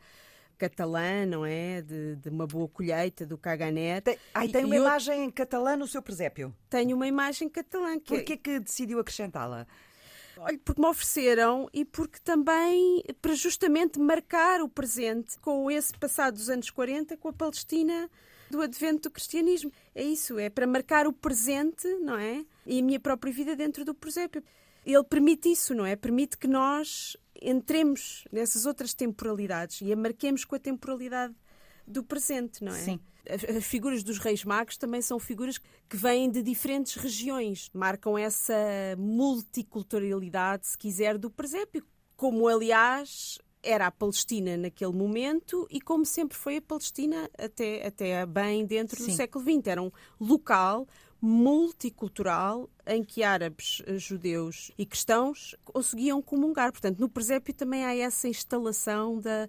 catalã, 0.57 1.27
não 1.27 1.44
é? 1.44 1.83
De, 1.83 2.16
de 2.16 2.29
uma 2.29 2.46
boa 2.46 2.68
colheita 2.68 3.27
do 3.27 3.37
Caganet. 3.37 4.03
Tem, 4.03 4.18
ai, 4.35 4.49
tem 4.49 4.64
uma 4.64 4.77
imagem 4.77 5.31
catalã 5.31 5.77
no 5.77 5.87
seu 5.87 6.03
presépio? 6.03 6.55
Tenho 6.68 6.96
uma 6.96 7.07
imagem 7.07 7.49
catalã. 7.49 7.99
Que... 7.99 8.14
Porquê 8.14 8.37
que 8.37 8.61
decidiu 8.61 8.99
acrescentá-la? 8.99 9.66
Olha, 10.38 10.59
porque 10.62 10.81
me 10.81 10.87
ofereceram 10.87 11.68
e 11.72 11.85
porque 11.85 12.18
também, 12.22 13.03
para 13.22 13.35
justamente 13.35 13.99
marcar 13.99 14.61
o 14.61 14.68
presente 14.68 15.38
com 15.38 15.70
esse 15.70 15.94
passado 15.94 16.35
dos 16.35 16.51
anos 16.51 16.68
40, 16.68 17.16
com 17.16 17.29
a 17.29 17.33
Palestina 17.33 18.11
do 18.51 18.61
advento 18.61 19.09
do 19.09 19.13
cristianismo. 19.13 19.73
É 19.95 20.03
isso, 20.03 20.39
é 20.39 20.49
para 20.49 20.67
marcar 20.67 21.07
o 21.07 21.13
presente, 21.13 21.87
não 21.97 22.17
é? 22.17 22.45
E 22.65 22.79
a 22.79 22.83
minha 22.83 23.01
própria 23.01 23.33
vida 23.33 23.57
dentro 23.57 23.85
do 23.85 23.95
presépio. 23.95 24.43
Ele 24.85 25.05
permite 25.05 25.51
isso, 25.51 25.75
não 25.75 25.85
é? 25.85 25.97
Permite 25.97 26.39
que 26.39 26.47
nós 26.47 27.17
entremos 27.43 28.25
nessas 28.31 28.67
outras 28.67 28.95
temporalidades 28.95 29.81
e 29.81 29.93
a 29.93 29.97
marquemos 29.97 30.45
com 30.45 30.55
a 30.55 30.59
temporalidade 30.59 31.35
do 31.87 32.03
presente, 32.03 32.63
não 32.63 32.73
é? 32.73 32.79
Sim. 32.79 33.01
As 33.29 33.65
figuras 33.65 34.05
dos 34.05 34.19
reis 34.19 34.45
magos 34.45 34.77
também 34.77 35.03
são 35.03 35.19
figuras 35.19 35.59
que 35.89 35.97
vêm 35.97 36.31
de 36.31 36.43
diferentes 36.43 36.95
regiões, 36.95 37.69
marcam 37.75 38.17
essa 38.17 38.55
multiculturalidade, 38.97 40.69
se 40.69 40.79
quiser, 40.79 41.19
do 41.19 41.29
presépio. 41.29 41.85
Como, 42.17 42.47
aliás, 42.47 43.39
era 43.67 43.89
a 43.89 43.91
Palestina 43.91 44.57
naquele 44.57 44.93
momento 44.93 45.67
e 45.71 45.81
como 45.81 46.07
sempre 46.07 46.39
foi 46.39 46.59
a 46.59 46.63
Palestina 46.63 47.29
até, 47.37 47.87
até 47.87 48.25
bem 48.25 48.65
dentro 48.65 48.97
Sim. 48.97 49.07
do 49.07 49.13
século 49.13 49.45
XX. 49.45 49.67
Era 49.67 49.83
um 49.83 49.91
local 50.21 50.87
multicultural 51.21 52.71
em 52.87 53.03
que 53.03 53.23
árabes, 53.23 53.83
eh, 53.87 53.99
judeus 53.99 54.71
e 54.79 54.87
cristãos 54.87 55.57
conseguiam 55.65 56.23
comungar. 56.23 56.71
Portanto, 56.71 56.99
no 57.01 57.09
presépio 57.09 57.53
também 57.53 57.85
há 57.85 57.97
essa 57.97 58.29
instalação 58.29 59.19
da, 59.19 59.49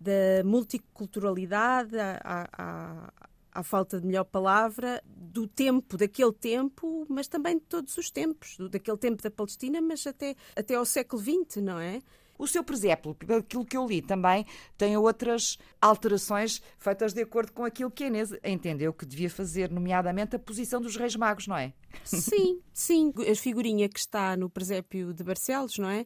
da 0.00 0.44
multiculturalidade, 0.44 1.96
à, 1.98 3.12
à, 3.52 3.62
falta 3.62 4.00
de 4.00 4.06
melhor 4.06 4.24
palavra, 4.24 5.02
do 5.06 5.46
tempo, 5.46 5.96
daquele 5.96 6.32
tempo, 6.32 7.04
mas 7.08 7.28
também 7.28 7.58
de 7.58 7.64
todos 7.64 7.96
os 7.98 8.10
tempos, 8.10 8.56
daquele 8.70 8.96
tempo 8.96 9.22
da 9.22 9.30
Palestina, 9.30 9.80
mas 9.80 10.06
até, 10.06 10.34
até 10.56 10.74
ao 10.74 10.84
século 10.84 11.22
XX, 11.22 11.62
não 11.62 11.78
é? 11.78 12.00
O 12.38 12.46
seu 12.46 12.64
presépio, 12.64 13.16
aquilo 13.36 13.64
que 13.64 13.76
eu 13.76 13.86
li 13.86 14.02
também, 14.02 14.44
tem 14.76 14.96
outras 14.96 15.56
alterações 15.80 16.60
feitas 16.78 17.12
de 17.12 17.22
acordo 17.22 17.52
com 17.52 17.64
aquilo 17.64 17.90
que 17.90 18.04
a 18.04 18.06
Inês 18.08 18.32
entendeu 18.44 18.92
que 18.92 19.06
devia 19.06 19.30
fazer, 19.30 19.70
nomeadamente 19.70 20.36
a 20.36 20.38
posição 20.38 20.80
dos 20.80 20.96
Reis 20.96 21.14
Magos, 21.14 21.46
não 21.46 21.56
é? 21.56 21.72
Sim, 22.02 22.60
sim. 22.72 23.12
A 23.30 23.34
figurinha 23.36 23.88
que 23.88 23.98
está 23.98 24.36
no 24.36 24.50
presépio 24.50 25.12
de 25.14 25.22
Barcelos, 25.22 25.78
não 25.78 25.88
é? 25.88 26.04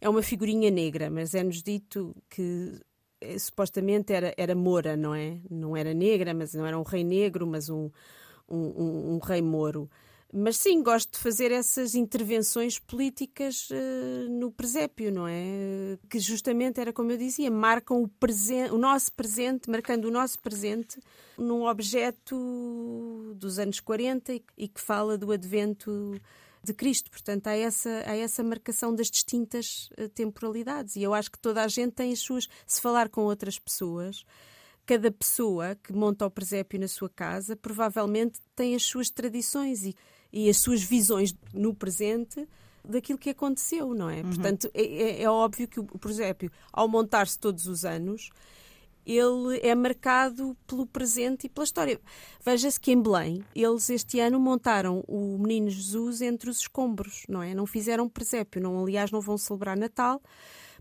É 0.00 0.08
uma 0.08 0.22
figurinha 0.22 0.70
negra, 0.70 1.10
mas 1.10 1.34
é-nos 1.34 1.62
dito 1.62 2.14
que 2.28 2.80
eh, 3.20 3.38
supostamente 3.38 4.12
era, 4.12 4.32
era 4.36 4.54
moura, 4.54 4.96
não 4.96 5.14
é? 5.14 5.38
Não 5.50 5.76
era 5.76 5.92
negra, 5.92 6.32
mas 6.34 6.54
não 6.54 6.66
era 6.66 6.78
um 6.78 6.82
rei 6.82 7.04
negro, 7.04 7.46
mas 7.46 7.68
um, 7.68 7.90
um, 8.48 8.58
um, 8.58 9.14
um 9.14 9.18
rei 9.18 9.42
moro. 9.42 9.90
Mas 10.32 10.58
sim, 10.58 10.82
gosto 10.82 11.12
de 11.12 11.18
fazer 11.18 11.50
essas 11.50 11.94
intervenções 11.94 12.78
políticas 12.78 13.70
uh, 13.70 14.28
no 14.28 14.52
presépio, 14.52 15.10
não 15.10 15.26
é? 15.26 15.98
Que 16.08 16.20
justamente 16.20 16.78
era 16.78 16.92
como 16.92 17.10
eu 17.10 17.16
dizia, 17.16 17.50
marcam 17.50 18.02
o, 18.02 18.08
presente, 18.08 18.70
o 18.70 18.76
nosso 18.76 19.10
presente, 19.12 19.70
marcando 19.70 20.04
o 20.04 20.10
nosso 20.10 20.38
presente 20.38 21.00
num 21.38 21.64
objeto 21.66 23.34
dos 23.36 23.58
anos 23.58 23.80
40 23.80 24.34
e, 24.34 24.44
e 24.58 24.68
que 24.68 24.80
fala 24.80 25.16
do 25.16 25.32
advento 25.32 26.20
de 26.62 26.74
Cristo. 26.74 27.10
Portanto, 27.10 27.46
há 27.46 27.56
essa, 27.56 27.88
há 28.06 28.14
essa 28.14 28.44
marcação 28.44 28.94
das 28.94 29.10
distintas 29.10 29.88
uh, 29.98 30.10
temporalidades. 30.10 30.96
E 30.96 31.02
eu 31.02 31.14
acho 31.14 31.30
que 31.30 31.38
toda 31.38 31.62
a 31.62 31.68
gente 31.68 31.92
tem 31.92 32.12
as 32.12 32.18
suas. 32.18 32.46
Se 32.66 32.82
falar 32.82 33.08
com 33.08 33.22
outras 33.22 33.58
pessoas, 33.58 34.26
cada 34.84 35.10
pessoa 35.10 35.74
que 35.74 35.90
monta 35.90 36.26
o 36.26 36.30
presépio 36.30 36.78
na 36.78 36.88
sua 36.88 37.08
casa 37.08 37.56
provavelmente 37.56 38.38
tem 38.54 38.74
as 38.74 38.82
suas 38.82 39.08
tradições 39.08 39.84
e 39.84 39.96
e 40.32 40.48
as 40.48 40.58
suas 40.58 40.82
visões 40.82 41.34
no 41.52 41.74
presente 41.74 42.46
daquilo 42.84 43.18
que 43.18 43.30
aconteceu, 43.30 43.94
não 43.94 44.08
é? 44.08 44.16
Uhum. 44.16 44.30
Portanto, 44.30 44.70
é, 44.72 44.82
é, 44.82 45.22
é, 45.22 45.30
óbvio 45.30 45.68
que 45.68 45.80
o 45.80 45.84
presépio, 45.84 46.50
ao 46.72 46.88
montar-se 46.88 47.38
todos 47.38 47.66
os 47.66 47.84
anos, 47.84 48.30
ele 49.04 49.58
é 49.62 49.74
marcado 49.74 50.56
pelo 50.66 50.86
presente 50.86 51.46
e 51.46 51.48
pela 51.48 51.64
história. 51.64 52.00
Veja-se 52.44 52.78
que 52.78 52.92
em 52.92 53.00
Belém, 53.00 53.42
eles 53.54 53.88
este 53.88 54.20
ano 54.20 54.38
montaram 54.38 55.02
o 55.06 55.38
Menino 55.38 55.70
Jesus 55.70 56.20
entre 56.20 56.50
os 56.50 56.60
escombros, 56.60 57.24
não 57.28 57.42
é? 57.42 57.54
Não 57.54 57.66
fizeram 57.66 58.08
presépio, 58.08 58.60
não, 58.60 58.82
aliás, 58.82 59.10
não 59.10 59.20
vão 59.20 59.38
celebrar 59.38 59.76
Natal, 59.76 60.22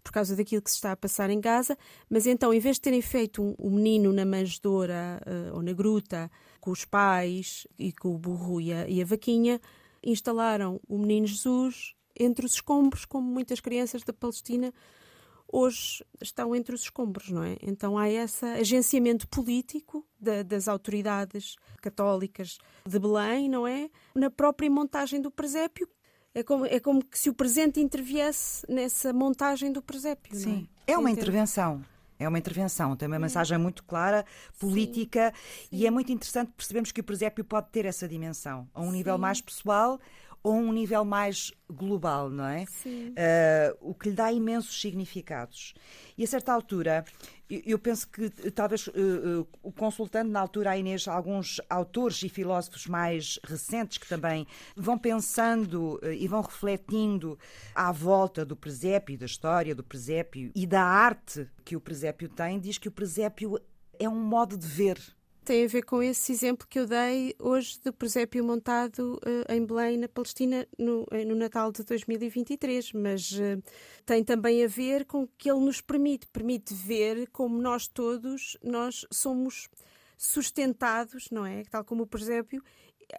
por 0.04 0.12
causa 0.12 0.36
daquilo 0.36 0.62
que 0.62 0.70
se 0.70 0.78
está 0.78 0.92
a 0.92 0.98
passar 0.98 1.30
em 1.30 1.40
Gaza, 1.40 1.78
mas 2.10 2.26
então, 2.26 2.54
em 2.54 2.60
vez 2.60 2.78
de 2.78 2.82
terem 2.82 3.02
feito 3.02 3.42
um, 3.42 3.56
um 3.60 3.72
menino 3.72 4.14
na 4.14 4.26
manjedoura 4.26 5.22
uh, 5.26 5.56
ou 5.56 5.62
na 5.62 5.74
gruta, 5.74 6.32
com 6.60 6.72
os 6.72 6.86
pais 6.86 7.68
e 7.78 7.92
com 7.92 8.16
o 8.16 8.18
burro 8.18 8.60
e 8.60 8.74
a, 8.74 8.88
e 8.88 9.02
a 9.02 9.06
vaquinha, 9.06 9.60
instalaram 10.04 10.80
o 10.88 10.98
menino 10.98 11.28
Jesus 11.28 11.94
entre 12.20 12.46
os 12.46 12.54
escombros, 12.54 13.06
como 13.06 13.30
muitas 13.30 13.60
crianças 13.60 14.04
da 14.04 14.14
Palestina 14.14 14.74
hoje 15.52 16.04
estão 16.22 16.56
entre 16.56 16.76
os 16.76 16.82
escombros, 16.82 17.30
não 17.30 17.44
é? 17.44 17.58
Então 17.62 17.98
há 17.98 18.10
esse 18.10 18.46
agenciamento 18.46 19.28
político 19.28 20.06
da, 20.20 20.44
das 20.44 20.68
autoridades 20.68 21.56
católicas 21.82 22.58
de 22.86 23.00
Belém, 23.00 23.50
não 23.50 23.66
é? 23.66 23.90
Na 24.14 24.30
própria 24.30 24.70
montagem 24.70 25.22
do 25.22 25.32
presépio. 25.32 25.88
É 26.34 26.44
como, 26.44 26.66
é 26.66 26.80
como 26.80 27.04
que 27.04 27.18
se 27.18 27.30
o 27.30 27.34
presente 27.34 27.80
interviesse 27.80 28.64
nessa 28.70 29.12
montagem 29.12 29.72
do 29.72 29.82
presépio. 29.82 30.36
Sim, 30.36 30.68
é? 30.86 30.92
é 30.92 30.98
uma 30.98 31.10
intervenção. 31.10 31.82
É 32.20 32.28
uma 32.28 32.38
intervenção, 32.38 32.96
tem 32.96 33.08
uma 33.08 33.20
mensagem 33.20 33.58
muito 33.58 33.84
clara, 33.84 34.26
política, 34.60 35.34
sim, 35.36 35.68
sim. 35.70 35.76
e 35.78 35.88
é 35.88 35.92
muito 35.92 36.12
interessante 36.12 36.52
percebemos 36.56 36.92
que 36.92 37.02
o 37.02 37.04
presépio 37.04 37.44
pode 37.44 37.70
ter 37.70 37.86
essa 37.86 38.08
dimensão, 38.08 38.68
a 38.74 38.82
um 38.82 38.92
sim. 38.92 38.98
nível 38.98 39.18
mais 39.18 39.40
pessoal 39.40 40.00
ou 40.48 40.54
um 40.54 40.72
nível 40.72 41.04
mais 41.04 41.52
global, 41.70 42.30
não 42.30 42.46
é? 42.46 42.66
Sim. 42.68 43.10
Uh, 43.10 43.78
o 43.82 43.94
que 43.94 44.10
lhe 44.10 44.16
dá 44.16 44.32
imensos 44.32 44.80
significados. 44.80 45.74
E 46.18 46.24
a 46.24 46.28
certa 46.28 46.54
altura, 46.54 47.04
eu, 47.50 47.62
eu 47.66 47.80
penso 47.80 48.08
que 48.08 48.30
talvez 48.52 48.88
uh, 48.88 49.46
uh, 49.62 49.72
consultando 49.74 50.32
na 50.32 50.40
altura 50.40 50.72
a 50.72 50.78
Inês 50.78 51.06
alguns 51.06 51.60
autores 51.70 52.24
e 52.24 52.30
filósofos 52.30 52.88
mais 52.88 53.38
recentes 53.44 53.98
que 53.98 54.08
também 54.08 54.48
vão 54.74 54.98
pensando 54.98 56.00
e 56.18 56.26
vão 56.30 56.40
refletindo 56.40 57.38
à 57.76 57.92
volta 57.92 58.46
do 58.46 58.56
presépio, 58.56 59.18
da 59.18 59.26
história 59.26 59.76
do 59.76 59.84
presépio 59.84 60.50
e 60.56 60.66
da 60.66 60.82
arte 60.82 61.46
que 61.66 61.76
o 61.76 61.82
presépio 61.82 62.30
tem, 62.30 62.58
diz 62.58 62.78
que 62.78 62.88
o 62.88 62.92
presépio 62.92 63.60
é 64.00 64.08
um 64.08 64.22
modo 64.22 64.58
de 64.58 64.66
ver 64.66 64.98
tem 65.48 65.64
a 65.64 65.68
ver 65.68 65.84
com 65.84 66.04
esse 66.04 66.30
exemplo 66.34 66.68
que 66.70 66.78
eu 66.78 66.86
dei 66.86 67.34
hoje 67.40 67.80
do 67.80 67.94
presépio 67.94 68.44
montado 68.44 69.18
uh, 69.26 69.54
em 69.54 69.66
Belém, 69.66 69.96
na 69.96 70.10
Palestina, 70.10 70.68
no, 70.78 71.08
eh, 71.10 71.24
no, 71.24 71.36
Natal 71.36 71.72
de 71.72 71.86
2023, 71.86 72.92
mas 72.92 73.32
uh, 73.32 73.64
tem 74.06 74.26
também 74.26 74.66
a 74.66 74.68
ver 74.68 75.06
com 75.06 75.24
o 75.24 75.28
que 75.38 75.50
ele 75.50 75.62
nos 75.62 75.80
permite, 75.80 76.28
permite 76.28 76.74
ver 76.74 77.30
como 77.30 77.62
nós 77.62 77.88
todos, 77.88 78.58
nós 78.62 79.06
somos 79.10 79.70
sustentados, 80.18 81.30
não 81.32 81.46
é? 81.46 81.64
Tal 81.64 81.86
como 81.86 82.04
o 82.04 82.08
presépio, 82.08 82.62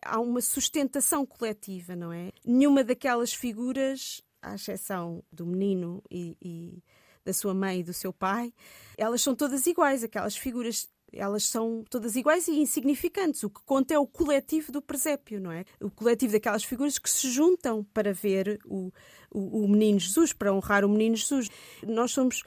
há 0.05 0.21
uma 0.21 0.43
sustentação 0.43 1.25
coletiva, 1.25 1.97
não 1.97 2.13
é? 2.13 2.31
Nenhuma 2.45 2.85
daquelas 2.85 3.33
figuras, 3.33 4.21
à 4.43 4.55
exceção 4.55 5.25
do 5.33 5.47
menino 5.47 6.03
e, 6.11 6.37
e 6.43 6.85
da 7.25 7.33
sua 7.33 7.55
mãe 7.55 7.81
e 7.81 7.85
do 7.85 7.95
seu 7.95 8.13
pai, 8.13 8.53
elas 8.99 9.23
são 9.23 9.35
todas 9.35 9.67
iguais, 9.67 10.05
aquelas 10.05 10.37
figuras 10.37 10.87
elas 11.13 11.45
são 11.45 11.85
todas 11.89 12.17
iguais 12.17 12.49
e 12.49 12.59
insignificantes. 12.59 13.43
O 13.43 13.51
que 13.51 13.61
conta 13.65 13.95
é 13.95 13.99
o 13.99 14.07
coletivo 14.07 14.73
do 14.73 14.83
presépio, 14.83 15.41
não 15.41 15.51
é? 15.51 15.65
O 15.81 15.91
coletivo 15.91 16.33
daquelas 16.33 16.65
figuras 16.65 16.99
que 16.99 17.11
se 17.11 17.31
juntam 17.31 17.85
para 17.95 18.13
ver 18.13 18.59
o, 18.65 18.93
o, 19.31 19.65
o 19.65 19.69
menino 19.69 19.99
Jesus, 19.99 20.33
para 20.33 20.53
honrar 20.53 20.85
o 20.85 20.89
menino 20.89 21.17
Jesus. 21.17 21.49
Nós 21.87 22.13
somos 22.13 22.43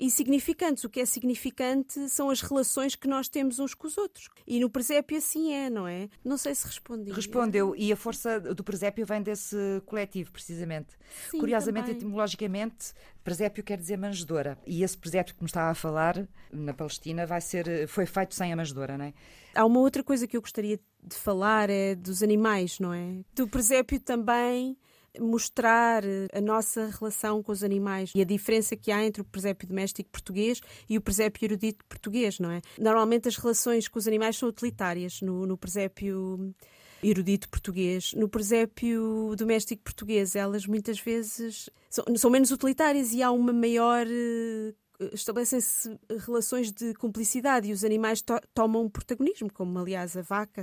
insignificantes. 0.00 0.82
O 0.84 0.90
que 0.90 1.00
é 1.00 1.04
significante 1.04 2.08
são 2.08 2.30
as 2.30 2.40
relações 2.40 2.96
que 2.96 3.06
nós 3.06 3.28
temos 3.28 3.58
uns 3.58 3.74
com 3.74 3.86
os 3.86 3.98
outros. 3.98 4.28
E 4.46 4.58
no 4.58 4.70
presépio 4.70 5.18
assim 5.18 5.52
é, 5.52 5.68
não 5.68 5.86
é? 5.86 6.08
Não 6.24 6.38
sei 6.38 6.54
se 6.54 6.66
respondi. 6.66 7.12
Respondeu. 7.12 7.76
E 7.76 7.92
a 7.92 7.96
força 7.96 8.40
do 8.40 8.64
presépio 8.64 9.04
vem 9.06 9.22
desse 9.22 9.56
coletivo, 9.86 10.32
precisamente. 10.32 10.96
Sim, 11.30 11.38
Curiosamente, 11.38 11.86
também. 11.86 11.96
etimologicamente, 11.96 12.92
presépio 13.22 13.62
quer 13.62 13.78
dizer 13.78 13.98
manjedora. 13.98 14.58
E 14.66 14.82
esse 14.82 14.96
presépio 14.96 15.34
que 15.34 15.42
me 15.42 15.48
estava 15.48 15.70
a 15.70 15.74
falar, 15.74 16.26
na 16.50 16.72
Palestina, 16.72 17.26
vai 17.26 17.40
ser, 17.40 17.86
foi 17.86 18.06
feito 18.06 18.34
sem 18.34 18.52
a 18.52 18.56
manjedora, 18.56 18.96
não 18.96 19.04
é? 19.04 19.14
Há 19.54 19.64
uma 19.66 19.80
outra 19.80 20.02
coisa 20.02 20.26
que 20.26 20.36
eu 20.36 20.40
gostaria 20.40 20.80
de 21.02 21.16
falar, 21.16 21.68
é 21.68 21.94
dos 21.94 22.22
animais, 22.22 22.78
não 22.78 22.92
é? 22.92 23.20
Do 23.34 23.48
presépio 23.48 24.00
também 24.00 24.76
mostrar 25.18 26.04
eh, 26.04 26.28
a 26.32 26.40
nossa 26.40 26.86
relação 26.98 27.42
com 27.42 27.52
os 27.52 27.62
animais 27.62 28.12
e 28.14 28.20
a 28.20 28.24
diferença 28.24 28.76
que 28.76 28.92
há 28.92 29.04
entre 29.04 29.22
o 29.22 29.24
presépio 29.24 29.66
doméstico 29.66 30.10
português 30.10 30.60
e 30.88 30.96
o 30.96 31.00
presépio 31.00 31.46
erudito 31.46 31.84
português, 31.86 32.38
não 32.38 32.50
é? 32.50 32.60
Normalmente 32.78 33.28
as 33.28 33.36
relações 33.36 33.88
com 33.88 33.98
os 33.98 34.06
animais 34.06 34.36
são 34.36 34.48
utilitárias 34.48 35.20
no, 35.20 35.46
no 35.46 35.56
presépio 35.56 36.54
erudito 37.02 37.48
português. 37.48 38.12
No 38.14 38.28
presépio 38.28 39.34
doméstico 39.36 39.82
português, 39.82 40.36
elas 40.36 40.66
muitas 40.66 41.00
vezes 41.00 41.70
são, 41.88 42.04
são 42.16 42.30
menos 42.30 42.50
utilitárias 42.50 43.12
e 43.12 43.22
há 43.22 43.30
uma 43.30 43.52
maior 43.52 44.06
eh, 44.06 44.74
estabelecem-se 45.12 45.98
relações 46.26 46.72
de 46.72 46.94
cumplicidade 46.94 47.68
e 47.68 47.72
os 47.72 47.84
animais 47.84 48.22
to 48.22 48.34
tomam 48.54 48.88
protagonismo, 48.88 49.52
como 49.52 49.78
aliás 49.78 50.16
a 50.16 50.22
vaca 50.22 50.62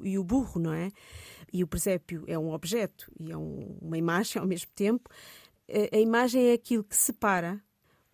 e 0.00 0.18
o 0.18 0.24
burro, 0.24 0.60
não 0.60 0.72
é? 0.72 0.90
e 1.52 1.62
o 1.62 1.66
presépio 1.66 2.24
é 2.26 2.38
um 2.38 2.52
objeto 2.52 3.10
e 3.18 3.32
é 3.32 3.36
um, 3.36 3.78
uma 3.80 3.96
imagem 3.96 4.40
ao 4.40 4.46
mesmo 4.46 4.70
tempo, 4.74 5.08
a, 5.68 5.96
a 5.96 6.00
imagem 6.00 6.50
é 6.50 6.52
aquilo 6.52 6.84
que 6.84 6.96
separa 6.96 7.60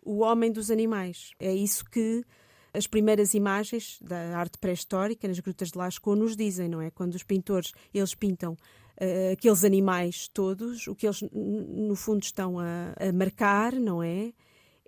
o 0.05 0.21
homem 0.21 0.51
dos 0.51 0.71
animais. 0.71 1.33
É 1.39 1.55
isso 1.55 1.85
que 1.85 2.25
as 2.75 2.87
primeiras 2.87 3.35
imagens 3.35 3.99
da 4.01 4.37
arte 4.37 4.59
pré-histórica 4.59 5.29
nas 5.29 5.39
grutas 5.39 5.71
de 5.71 5.79
Lascaux 5.79 6.19
nos 6.19 6.37
dizem, 6.37 6.69
não 6.69 6.81
é? 6.81 6.91
Quando 6.91 7.15
os 7.15 7.23
pintores, 7.23 7.73
eles 7.93 8.15
pintam 8.15 8.53
uh, 8.55 9.33
aqueles 9.33 9.65
animais 9.65 10.29
todos, 10.29 10.87
o 10.87 10.95
que 10.95 11.07
eles 11.07 11.23
no 11.33 11.95
fundo 11.95 12.23
estão 12.23 12.59
a, 12.59 12.95
a, 12.99 13.13
marcar, 13.13 13.75
não 13.75 14.03
é? 14.03 14.33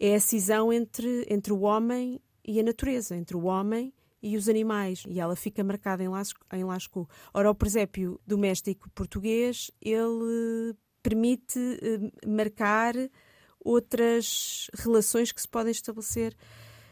É 0.06 0.16
a 0.16 0.20
cisão 0.20 0.70
entre, 0.70 1.26
entre 1.30 1.50
o 1.50 1.60
homem 1.62 2.20
e 2.46 2.60
a 2.60 2.62
natureza, 2.62 3.16
entre 3.16 3.34
o 3.38 3.44
homem 3.44 3.90
e 4.22 4.36
os 4.36 4.50
animais, 4.50 5.02
e 5.08 5.18
ela 5.18 5.34
fica 5.34 5.64
marcada 5.64 6.04
em, 6.04 6.08
Lasco, 6.08 6.44
em 6.52 6.62
Lascaux. 6.62 7.10
Ora, 7.32 7.50
o 7.50 7.54
presépio 7.54 8.20
doméstico 8.26 8.90
português, 8.90 9.70
ele 9.80 10.76
permite 11.02 11.58
eh, 11.58 12.28
marcar 12.28 12.94
outras 13.58 14.68
relações 14.74 15.32
que 15.32 15.40
se 15.40 15.48
podem 15.48 15.72
estabelecer 15.72 16.36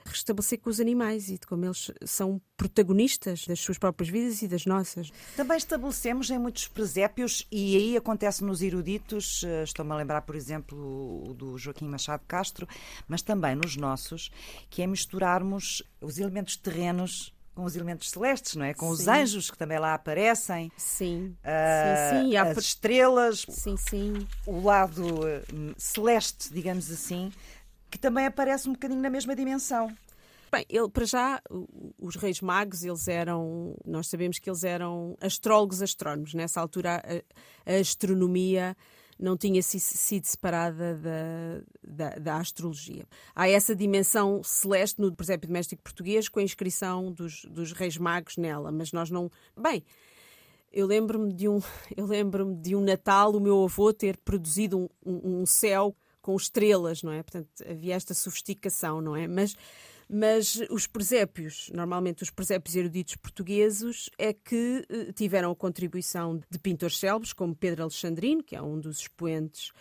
restabelecer 0.05 0.61
com 0.61 0.71
os 0.71 0.81
animais 0.81 1.29
e 1.29 1.39
de 1.39 1.47
como 1.47 1.65
eles 1.65 1.91
são 2.05 2.41
protagonistas 2.57 3.47
das 3.47 3.61
suas 3.61 3.79
próprias 3.79 4.09
vidas 4.09 4.43
e 4.43 4.49
das 4.49 4.67
nossas. 4.67 5.11
Também 5.37 5.57
estabelecemos 5.57 6.31
em 6.31 6.39
muitos 6.39 6.69
presépios, 6.69 7.47
e 7.51 7.77
aí 7.77 7.97
acontece 7.97 8.45
nos 8.45 8.63
eruditos, 8.63 9.43
eh, 9.45 9.65
estou-me 9.65 9.93
a 9.93 9.97
lembrar, 9.97 10.23
por 10.23 10.37
exemplo, 10.37 11.29
o 11.29 11.35
do 11.35 11.59
Joaquim 11.59 11.89
Machado 11.89 12.23
Castro, 12.27 12.67
mas 13.09 13.23
também 13.23 13.55
nos 13.55 13.77
nossos, 13.77 14.31
que 14.71 14.83
é 14.83 14.87
misturarmos 14.87 15.83
os 16.01 16.19
elementos 16.19 16.57
terrenos 16.57 17.33
com 17.55 17.65
os 17.65 17.77
elementos 17.77 18.11
celestes, 18.11 18.57
não 18.57 18.65
é? 18.65 18.73
Com 18.73 18.87
sim. 18.87 19.03
os 19.03 19.09
anjos 19.09 19.51
que 19.51 19.59
também 19.59 19.79
lá 19.79 19.95
aparecem. 19.95 20.73
Sim. 20.77 21.37
Uh, 21.45 22.23
sim, 22.23 22.31
sim. 22.31 22.37
As 22.37 22.59
estrelas. 22.59 23.47
Sim, 23.49 23.77
sim. 23.77 24.29
O 24.47 24.63
lado 24.63 25.03
uh, 25.03 25.75
celeste, 25.77 26.53
digamos 26.53 26.91
assim, 26.91 27.31
que 27.93 27.99
também 27.99 28.25
aparece 28.25 28.71
um 28.71 28.73
bocadinho 28.73 29.03
na 29.03 29.11
mesma 29.11 29.37
dimensão. 29.37 29.95
Bem, 30.51 30.65
ele, 30.69 30.89
para 30.89 31.05
já, 31.05 31.43
os 32.01 32.17
reis 32.17 32.41
magos, 32.41 32.83
eles 32.83 33.07
eram, 33.07 33.77
nós 33.87 34.09
sabemos 34.09 34.39
que 34.39 34.49
eles 34.49 34.65
eram 34.65 35.15
astrólogos 35.21 35.83
astrónomos. 35.83 36.33
Nessa 36.33 36.59
altura, 36.59 37.03
a, 37.67 37.71
a 37.71 37.77
astronomia 37.77 38.75
não 39.19 39.37
tinha 39.37 39.63
sido 39.63 40.25
separada 40.25 40.99
da, 40.99 41.63
da, 41.83 42.19
da, 42.19 42.37
astrologia. 42.39 43.07
Há 43.35 43.49
essa 43.49 43.77
dimensão 43.77 44.43
celeste 44.43 45.01
no 45.01 45.15
presépio 45.15 45.49
doméstico 45.49 45.83
português 45.83 46.29
com 46.29 46.41
a 46.41 46.43
inscrição 46.43 47.13
dos, 47.13 47.45
dos 47.45 47.73
reis 47.73 47.99
magos 47.99 48.39
nela, 48.39 48.73
mas 48.73 48.91
nós 48.91 49.11
não... 49.11 49.31
Bem, 49.57 49.85
eu 50.73 50.87
lembro-me 50.87 51.33
de 51.33 51.47
um, 51.47 51.61
eu 51.95 52.07
lembro-me 52.07 52.57
de 52.57 52.75
um 52.75 52.81
Natal, 52.81 53.33
o 53.33 53.41
meu 53.41 53.65
avô 53.65 53.93
ter 53.93 54.17
produzido 54.17 54.79
um, 54.79 54.89
um, 55.05 55.43
um 55.43 55.47
céu 55.47 55.95
com 56.23 56.37
estrelas, 56.37 57.03
não 57.03 57.13
é? 57.13 57.23
Portanto, 57.23 57.49
havia 57.69 57.95
esta 57.95 58.15
sofisticação, 58.15 59.01
não 59.01 59.15
é? 59.15 59.27
Mas, 59.27 59.57
mas 60.09 60.63
os 60.71 60.87
presépios, 60.87 61.69
normalmente 61.75 62.23
os 62.23 62.31
presépios 62.31 62.77
eruditos 62.77 63.17
portugueses, 63.17 64.09
é 64.17 64.33
que 64.33 64.87
eh, 64.89 65.13
tiveram 65.13 65.51
a 65.51 65.57
contribuição 65.57 66.41
de 66.49 66.59
pintores 66.59 66.99
célebres, 66.99 67.33
como 67.33 67.55
Pedro 67.55 67.83
Alexandrino, 67.83 68.43
que 68.43 68.55
é 68.55 68.63
um 68.63 68.79
dos 68.79 69.01
expoentes 69.01 69.73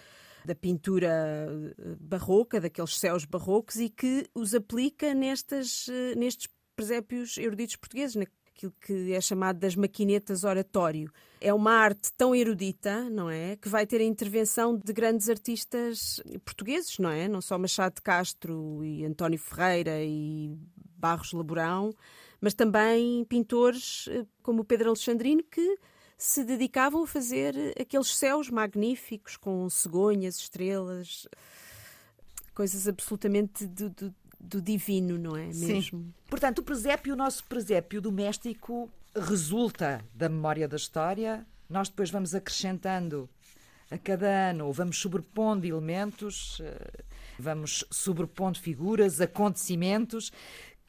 da 0.44 0.56
pintura 0.56 1.48
eh, 1.48 1.96
barroca, 2.00 2.60
daqueles 2.60 2.98
céus 2.98 3.24
barrocos, 3.24 3.76
e 3.76 3.90
que 3.90 4.28
os 4.34 4.56
aplica 4.56 5.14
nestas, 5.14 5.88
eh, 5.90 6.16
nestes 6.16 6.50
presépios 6.76 7.38
eruditos 7.38 7.76
portugueses, 7.76 8.16
aquilo 8.56 8.74
que 8.80 9.14
é 9.14 9.22
chamado 9.22 9.60
das 9.60 9.76
maquinetas 9.76 10.44
oratório. 10.44 11.12
É 11.40 11.54
uma 11.54 11.72
arte 11.72 12.12
tão 12.18 12.36
erudita, 12.36 13.10
não 13.10 13.30
é? 13.30 13.56
Que 13.56 13.68
vai 13.68 13.86
ter 13.86 14.02
a 14.02 14.04
intervenção 14.04 14.78
de 14.78 14.94
grandes 14.94 15.30
artistas 15.30 16.22
portugueses, 16.46 17.00
não 17.00 17.10
é? 17.10 17.28
Não 17.28 17.42
só 17.42 17.58
Machado 17.58 17.96
de 17.96 18.02
Castro 18.02 18.84
e 18.84 19.04
António 19.06 19.40
Ferreira 19.40 20.04
e 20.04 20.56
Barros 20.98 21.34
Laborão, 21.34 21.92
mas 22.40 22.54
também 22.54 23.26
pintores 23.26 24.08
eh, 24.10 24.26
como 24.44 24.64
Pedro 24.64 24.90
Alexandrino 24.90 25.44
que 25.44 25.78
se 26.18 26.44
dedicavam 26.44 27.04
a 27.04 27.08
fazer 27.08 27.56
aqueles 27.80 28.16
céus 28.16 28.50
magníficos 28.52 29.36
com 29.38 29.68
cegonhas, 29.68 30.38
estrelas. 30.38 31.28
coisas 32.54 32.88
absolutamente 32.88 33.66
do, 33.66 33.90
do, 33.90 34.14
do 34.42 34.62
divino, 34.62 35.18
não 35.18 35.36
é 35.36 35.46
mesmo? 35.46 36.00
Sim. 36.00 36.14
Portanto, 36.30 36.60
o 36.60 36.64
presépio, 36.64 37.14
o 37.14 37.18
nosso 37.18 37.44
presépio 37.46 38.02
doméstico, 38.02 38.90
resulta 39.16 40.04
da 40.14 40.28
memória 40.28 40.68
da 40.68 40.78
história. 40.78 41.46
Nós 41.70 41.90
depois 41.90 42.10
vamos 42.10 42.34
acrescentando 42.34 43.30
a 43.90 43.98
cada 43.98 44.50
ano, 44.50 44.68
ou 44.68 44.74
vamos 44.74 44.98
sobrepondo 44.98 45.68
elementos, 45.68 46.62
eh, 46.62 47.04
vamos 47.38 47.84
sobrepondo 47.92 48.58
figuras, 48.58 49.20
acontecimentos 49.20 50.32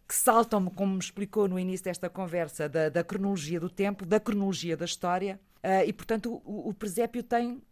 que 0.07 0.15
saltam, 0.15 0.67
como 0.67 0.93
me 0.93 0.99
explicou 0.99 1.49
no 1.49 1.59
início 1.59 1.85
desta 1.85 2.09
conversa, 2.09 2.69
da, 2.69 2.89
da 2.89 3.03
cronologia 3.03 3.59
do 3.59 3.69
tempo, 3.69 4.05
da 4.05 4.21
cronologia 4.21 4.77
da 4.77 4.85
história. 4.85 5.41
Uh, 5.65 5.89
e, 5.89 5.93
portanto, 5.93 6.43
o, 6.45 6.69
o 6.69 6.75
presépio 6.75 7.23
tem 7.23 7.63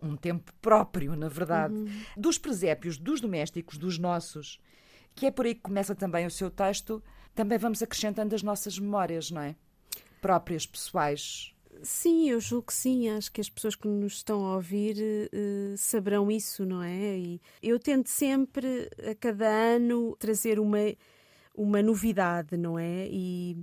um 0.00 0.16
tempo 0.16 0.52
próprio, 0.60 1.16
na 1.16 1.28
verdade. 1.28 1.74
Uhum. 1.74 2.02
Dos 2.16 2.38
presépios, 2.38 2.96
dos 2.96 3.20
domésticos, 3.20 3.76
dos 3.78 3.98
nossos, 3.98 4.60
que 5.18 5.26
é 5.26 5.30
por 5.30 5.46
aí 5.46 5.54
que 5.54 5.62
começa 5.62 5.94
também 5.94 6.26
o 6.26 6.30
seu 6.30 6.50
texto, 6.50 7.02
também 7.34 7.58
vamos 7.58 7.82
acrescentando 7.82 8.34
as 8.34 8.42
nossas 8.42 8.78
memórias, 8.78 9.30
não 9.30 9.42
é? 9.42 9.56
Próprias, 10.20 10.64
pessoais. 10.64 11.52
Sim, 11.82 12.30
eu 12.30 12.40
julgo 12.40 12.68
que 12.68 12.74
sim. 12.74 13.08
Acho 13.10 13.30
que 13.32 13.40
as 13.40 13.50
pessoas 13.50 13.74
que 13.74 13.86
nos 13.88 14.14
estão 14.14 14.44
a 14.46 14.54
ouvir 14.54 14.96
uh, 14.96 15.76
saberão 15.76 16.30
isso, 16.30 16.64
não 16.64 16.82
é? 16.82 17.18
E 17.18 17.40
eu 17.62 17.78
tento 17.78 18.08
sempre, 18.08 18.88
a 19.08 19.14
cada 19.14 19.48
ano, 19.48 20.16
trazer 20.18 20.58
uma, 20.58 20.78
uma 21.54 21.82
novidade, 21.82 22.56
não 22.56 22.78
é? 22.78 23.08
E 23.10 23.60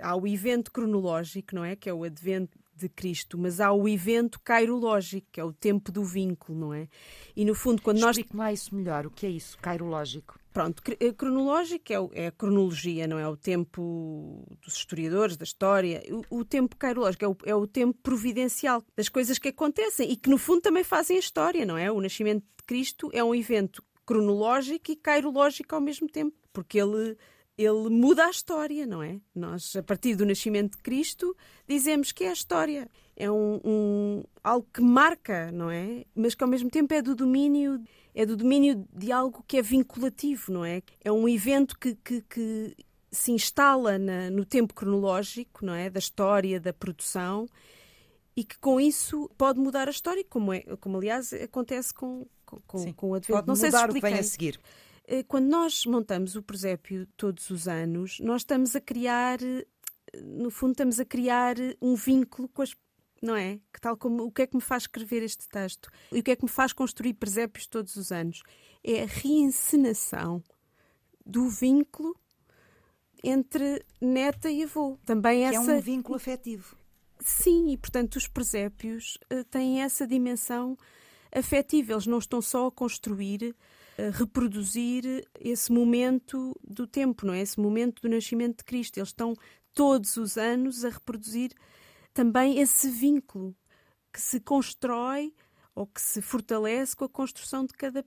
há 0.00 0.16
o 0.16 0.26
evento 0.26 0.72
cronológico, 0.72 1.54
não 1.54 1.64
é? 1.64 1.76
Que 1.76 1.88
é 1.88 1.94
o 1.94 2.04
advento 2.04 2.58
de 2.74 2.88
Cristo, 2.88 3.38
mas 3.38 3.60
há 3.60 3.72
o 3.72 3.88
evento 3.88 4.38
cairológico, 4.40 5.26
que 5.32 5.40
é 5.40 5.44
o 5.44 5.52
tempo 5.52 5.90
do 5.90 6.04
vínculo, 6.04 6.58
não 6.58 6.74
é? 6.74 6.88
E 7.34 7.44
no 7.44 7.54
fundo, 7.54 7.80
quando 7.80 7.96
Explique 7.96 8.06
nós. 8.06 8.16
Explique-me 8.16 8.38
lá 8.40 8.52
isso 8.52 8.74
melhor. 8.74 9.06
O 9.06 9.10
que 9.10 9.26
é 9.26 9.30
isso, 9.30 9.56
cairológico? 9.58 10.38
Pronto, 10.56 10.82
eh, 10.98 11.12
cronológico 11.12 11.92
é, 11.92 12.22
é, 12.22 12.26
a 12.28 12.32
cronologia, 12.32 13.06
não 13.06 13.18
é? 13.18 13.28
O 13.28 13.36
tempo 13.36 14.42
dos 14.64 14.72
historiadores, 14.72 15.36
da 15.36 15.44
história. 15.44 16.02
O, 16.30 16.38
o 16.38 16.44
tempo 16.46 16.74
cairológico 16.76 17.26
é 17.26 17.28
o, 17.28 17.36
é 17.44 17.54
o, 17.54 17.66
tempo 17.66 17.98
providencial 18.02 18.82
das 18.96 19.10
coisas 19.10 19.38
que 19.38 19.48
acontecem 19.48 20.10
e 20.10 20.16
que, 20.16 20.30
no 20.30 20.38
fundo, 20.38 20.62
também 20.62 20.82
fazem 20.82 21.18
a 21.18 21.20
história, 21.20 21.66
não 21.66 21.76
é? 21.76 21.92
O 21.92 22.00
nascimento 22.00 22.42
de 22.42 22.64
Cristo 22.64 23.10
é 23.12 23.22
um 23.22 23.34
evento 23.34 23.84
cronológico 24.06 24.90
e 24.90 24.96
cairológico 24.96 25.74
ao 25.74 25.80
mesmo 25.82 26.08
tempo, 26.08 26.34
porque 26.54 26.80
ele 26.80 27.18
ele 27.58 27.90
muda 27.90 28.24
a 28.24 28.30
história, 28.30 28.86
não 28.86 29.02
é? 29.02 29.20
Nós, 29.34 29.76
a 29.76 29.82
partir 29.82 30.14
do 30.14 30.24
nascimento 30.24 30.76
de 30.76 30.82
Cristo, 30.82 31.36
dizemos 31.68 32.12
que 32.12 32.24
é 32.24 32.30
a 32.30 32.32
história. 32.32 32.90
É 33.16 33.30
um, 33.30 33.60
um, 33.64 34.22
algo 34.44 34.66
que 34.72 34.82
marca, 34.82 35.50
não 35.50 35.70
é? 35.70 36.04
Mas 36.14 36.34
que 36.34 36.44
ao 36.44 36.50
mesmo 36.50 36.70
tempo 36.70 36.92
é 36.92 37.00
do 37.00 37.14
domínio 37.14 37.82
é 38.14 38.24
do 38.24 38.36
domínio 38.36 38.86
de 38.94 39.12
algo 39.12 39.44
que 39.46 39.58
é 39.58 39.62
vinculativo, 39.62 40.52
não 40.52 40.64
é? 40.64 40.82
É 41.04 41.12
um 41.12 41.28
evento 41.28 41.78
que, 41.78 41.94
que, 41.96 42.22
que 42.22 42.76
se 43.10 43.30
instala 43.30 43.98
na, 43.98 44.30
no 44.30 44.44
tempo 44.44 44.74
cronológico, 44.74 45.64
não 45.64 45.74
é? 45.74 45.90
Da 45.90 45.98
história, 45.98 46.58
da 46.58 46.72
produção 46.72 47.46
e 48.36 48.44
que 48.44 48.58
com 48.58 48.78
isso 48.78 49.30
pode 49.38 49.58
mudar 49.58 49.88
a 49.88 49.90
história, 49.90 50.22
como, 50.28 50.52
é, 50.52 50.60
como 50.78 50.98
aliás 50.98 51.32
acontece 51.32 51.94
com, 51.94 52.26
com, 52.44 52.78
Sim, 52.78 52.92
com 52.92 53.10
o 53.10 53.14
Advento. 53.14 53.32
Pode 53.32 53.48
Não 53.48 53.56
sei 53.56 53.70
se 53.70 53.76
o 53.76 53.88
que 53.88 54.00
vem 54.00 54.14
a 54.14 54.22
seguir. 54.22 54.60
Eh, 55.06 55.22
quando 55.22 55.46
nós 55.46 55.86
montamos 55.86 56.36
o 56.36 56.42
presépio 56.42 57.06
todos 57.16 57.48
os 57.48 57.66
anos, 57.66 58.20
nós 58.20 58.42
estamos 58.42 58.76
a 58.76 58.80
criar, 58.80 59.42
eh, 59.42 59.66
no 60.22 60.50
fundo, 60.50 60.72
estamos 60.72 61.00
a 61.00 61.04
criar 61.04 61.56
um 61.80 61.94
vínculo 61.94 62.48
com 62.48 62.60
as 62.60 62.74
não 63.26 63.36
é? 63.36 63.58
Que 63.72 63.80
tal 63.80 63.96
como 63.96 64.24
o 64.24 64.30
que 64.30 64.42
é 64.42 64.46
que 64.46 64.56
me 64.56 64.62
faz 64.62 64.84
escrever 64.84 65.22
este 65.22 65.48
texto 65.48 65.90
e 66.12 66.20
o 66.20 66.22
que 66.22 66.30
é 66.30 66.36
que 66.36 66.44
me 66.44 66.50
faz 66.50 66.72
construir 66.72 67.14
presépios 67.14 67.66
todos 67.66 67.96
os 67.96 68.12
anos? 68.12 68.42
É 68.82 69.02
a 69.02 69.06
reencenação 69.06 70.42
do 71.24 71.48
vínculo 71.48 72.16
entre 73.22 73.84
neta 74.00 74.48
e 74.50 74.62
avô. 74.62 74.98
Também 75.04 75.40
que 75.40 75.56
essa 75.56 75.72
é 75.72 75.76
um 75.76 75.80
vínculo 75.80 76.16
afetivo. 76.16 76.76
Sim, 77.20 77.72
e 77.72 77.76
portanto 77.76 78.16
os 78.16 78.28
presépios 78.28 79.18
uh, 79.32 79.42
têm 79.44 79.82
essa 79.82 80.06
dimensão 80.06 80.78
afetiva. 81.32 81.92
Eles 81.92 82.06
não 82.06 82.18
estão 82.18 82.40
só 82.40 82.68
a 82.68 82.72
construir 82.72 83.54
reproduzir 84.12 85.26
esse 85.40 85.72
momento 85.72 86.54
do 86.62 86.86
tempo, 86.86 87.26
não 87.26 87.32
é? 87.32 87.40
Esse 87.40 87.58
momento 87.58 88.02
do 88.02 88.08
nascimento 88.08 88.58
de 88.58 88.64
Cristo. 88.64 88.98
Eles 88.98 89.08
estão 89.08 89.34
todos 89.72 90.16
os 90.16 90.36
anos 90.36 90.84
a 90.84 90.90
reproduzir 90.90 91.52
também 92.16 92.58
esse 92.58 92.88
vínculo 92.88 93.54
que 94.10 94.18
se 94.18 94.40
constrói 94.40 95.34
ou 95.74 95.86
que 95.86 96.00
se 96.00 96.22
fortalece 96.22 96.96
com 96.96 97.04
a 97.04 97.08
construção 97.10 97.66
de 97.66 97.74
cada 97.74 98.02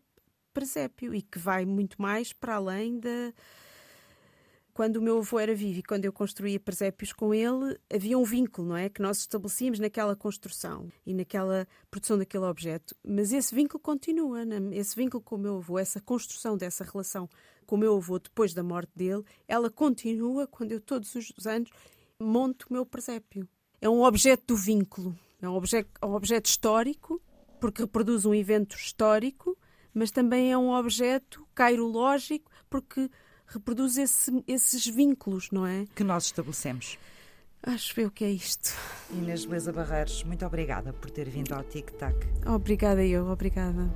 presépio 0.52 1.14
e 1.14 1.22
que 1.22 1.38
vai 1.38 1.64
muito 1.64 2.02
mais 2.02 2.34
para 2.34 2.56
além 2.56 3.00
da, 3.00 3.32
quando 4.74 4.96
o 4.96 5.02
meu 5.04 5.20
avô 5.20 5.38
era 5.38 5.54
vivo 5.54 5.78
e 5.78 5.84
quando 5.84 6.06
eu 6.06 6.12
construía 6.12 6.60
presépios 6.60 7.14
com 7.14 7.36
ele, 7.36 7.80
havia 7.94 8.18
um 8.18 8.24
vínculo, 8.24 8.70
não 8.70 8.76
é? 8.76 8.90
Que 8.90 9.00
nós 9.00 9.20
estabelecíamos 9.20 9.78
naquela 9.78 10.16
construção 10.16 10.92
e 11.06 11.14
naquela 11.14 11.68
produção 11.92 12.18
daquele 12.18 12.46
objeto. 12.46 12.96
Mas 13.06 13.32
esse 13.32 13.54
vínculo 13.54 13.80
continua, 13.80 14.44
né? 14.44 14.58
esse 14.72 14.96
vínculo 14.96 15.22
com 15.22 15.36
o 15.36 15.40
meu 15.40 15.58
avô, 15.58 15.78
essa 15.78 16.02
construção 16.02 16.58
dessa 16.58 16.84
relação 16.84 17.30
com 17.68 17.76
o 17.76 17.80
meu 17.80 17.96
avô 17.96 18.18
depois 18.18 18.56
da 18.56 18.64
morte 18.64 18.92
dele, 18.96 19.24
ela 19.48 19.70
continua 19.70 20.48
quando 20.48 20.72
eu 20.72 20.82
todos 20.82 21.14
os 21.14 21.46
anos 21.46 21.70
monto 22.20 22.66
o 22.72 22.74
meu 22.74 22.88
presépio. 22.88 23.48
É 23.82 23.90
um 23.90 24.04
objeto 24.04 24.44
do 24.48 24.56
vínculo, 24.56 25.18
é 25.42 25.48
um 25.48 25.56
objeto, 25.56 25.90
é 26.02 26.06
um 26.06 26.14
objeto 26.14 26.48
histórico, 26.48 27.22
porque 27.60 27.82
reproduz 27.82 28.26
um 28.26 28.34
evento 28.34 28.76
histórico, 28.76 29.58
mas 29.94 30.12
também 30.12 30.52
é 30.52 30.58
um 30.58 30.72
objeto 30.72 31.48
cairológico, 31.56 32.52
porque 32.70 33.10
reproduz 33.48 33.98
esse, 33.98 34.44
esses 34.48 34.86
vínculos, 34.86 35.50
não 35.52 35.66
é? 35.66 35.86
Que 35.96 36.04
nós 36.04 36.26
estabelecemos. 36.26 36.98
Acho 37.62 38.00
eu 38.00 38.10
que 38.10 38.24
é 38.24 38.30
isto. 38.32 38.74
Inês 39.12 39.44
Beleza 39.46 39.74
Barreiros, 39.74 40.24
muito 40.24 40.46
obrigada 40.46 40.94
por 40.94 41.10
ter 41.10 41.30
vindo 41.30 41.54
ao 41.54 41.64
Tic 41.64 41.92
Tac. 41.92 42.16
Obrigada 42.46 43.04
eu, 43.06 43.28
obrigada. 43.28 43.90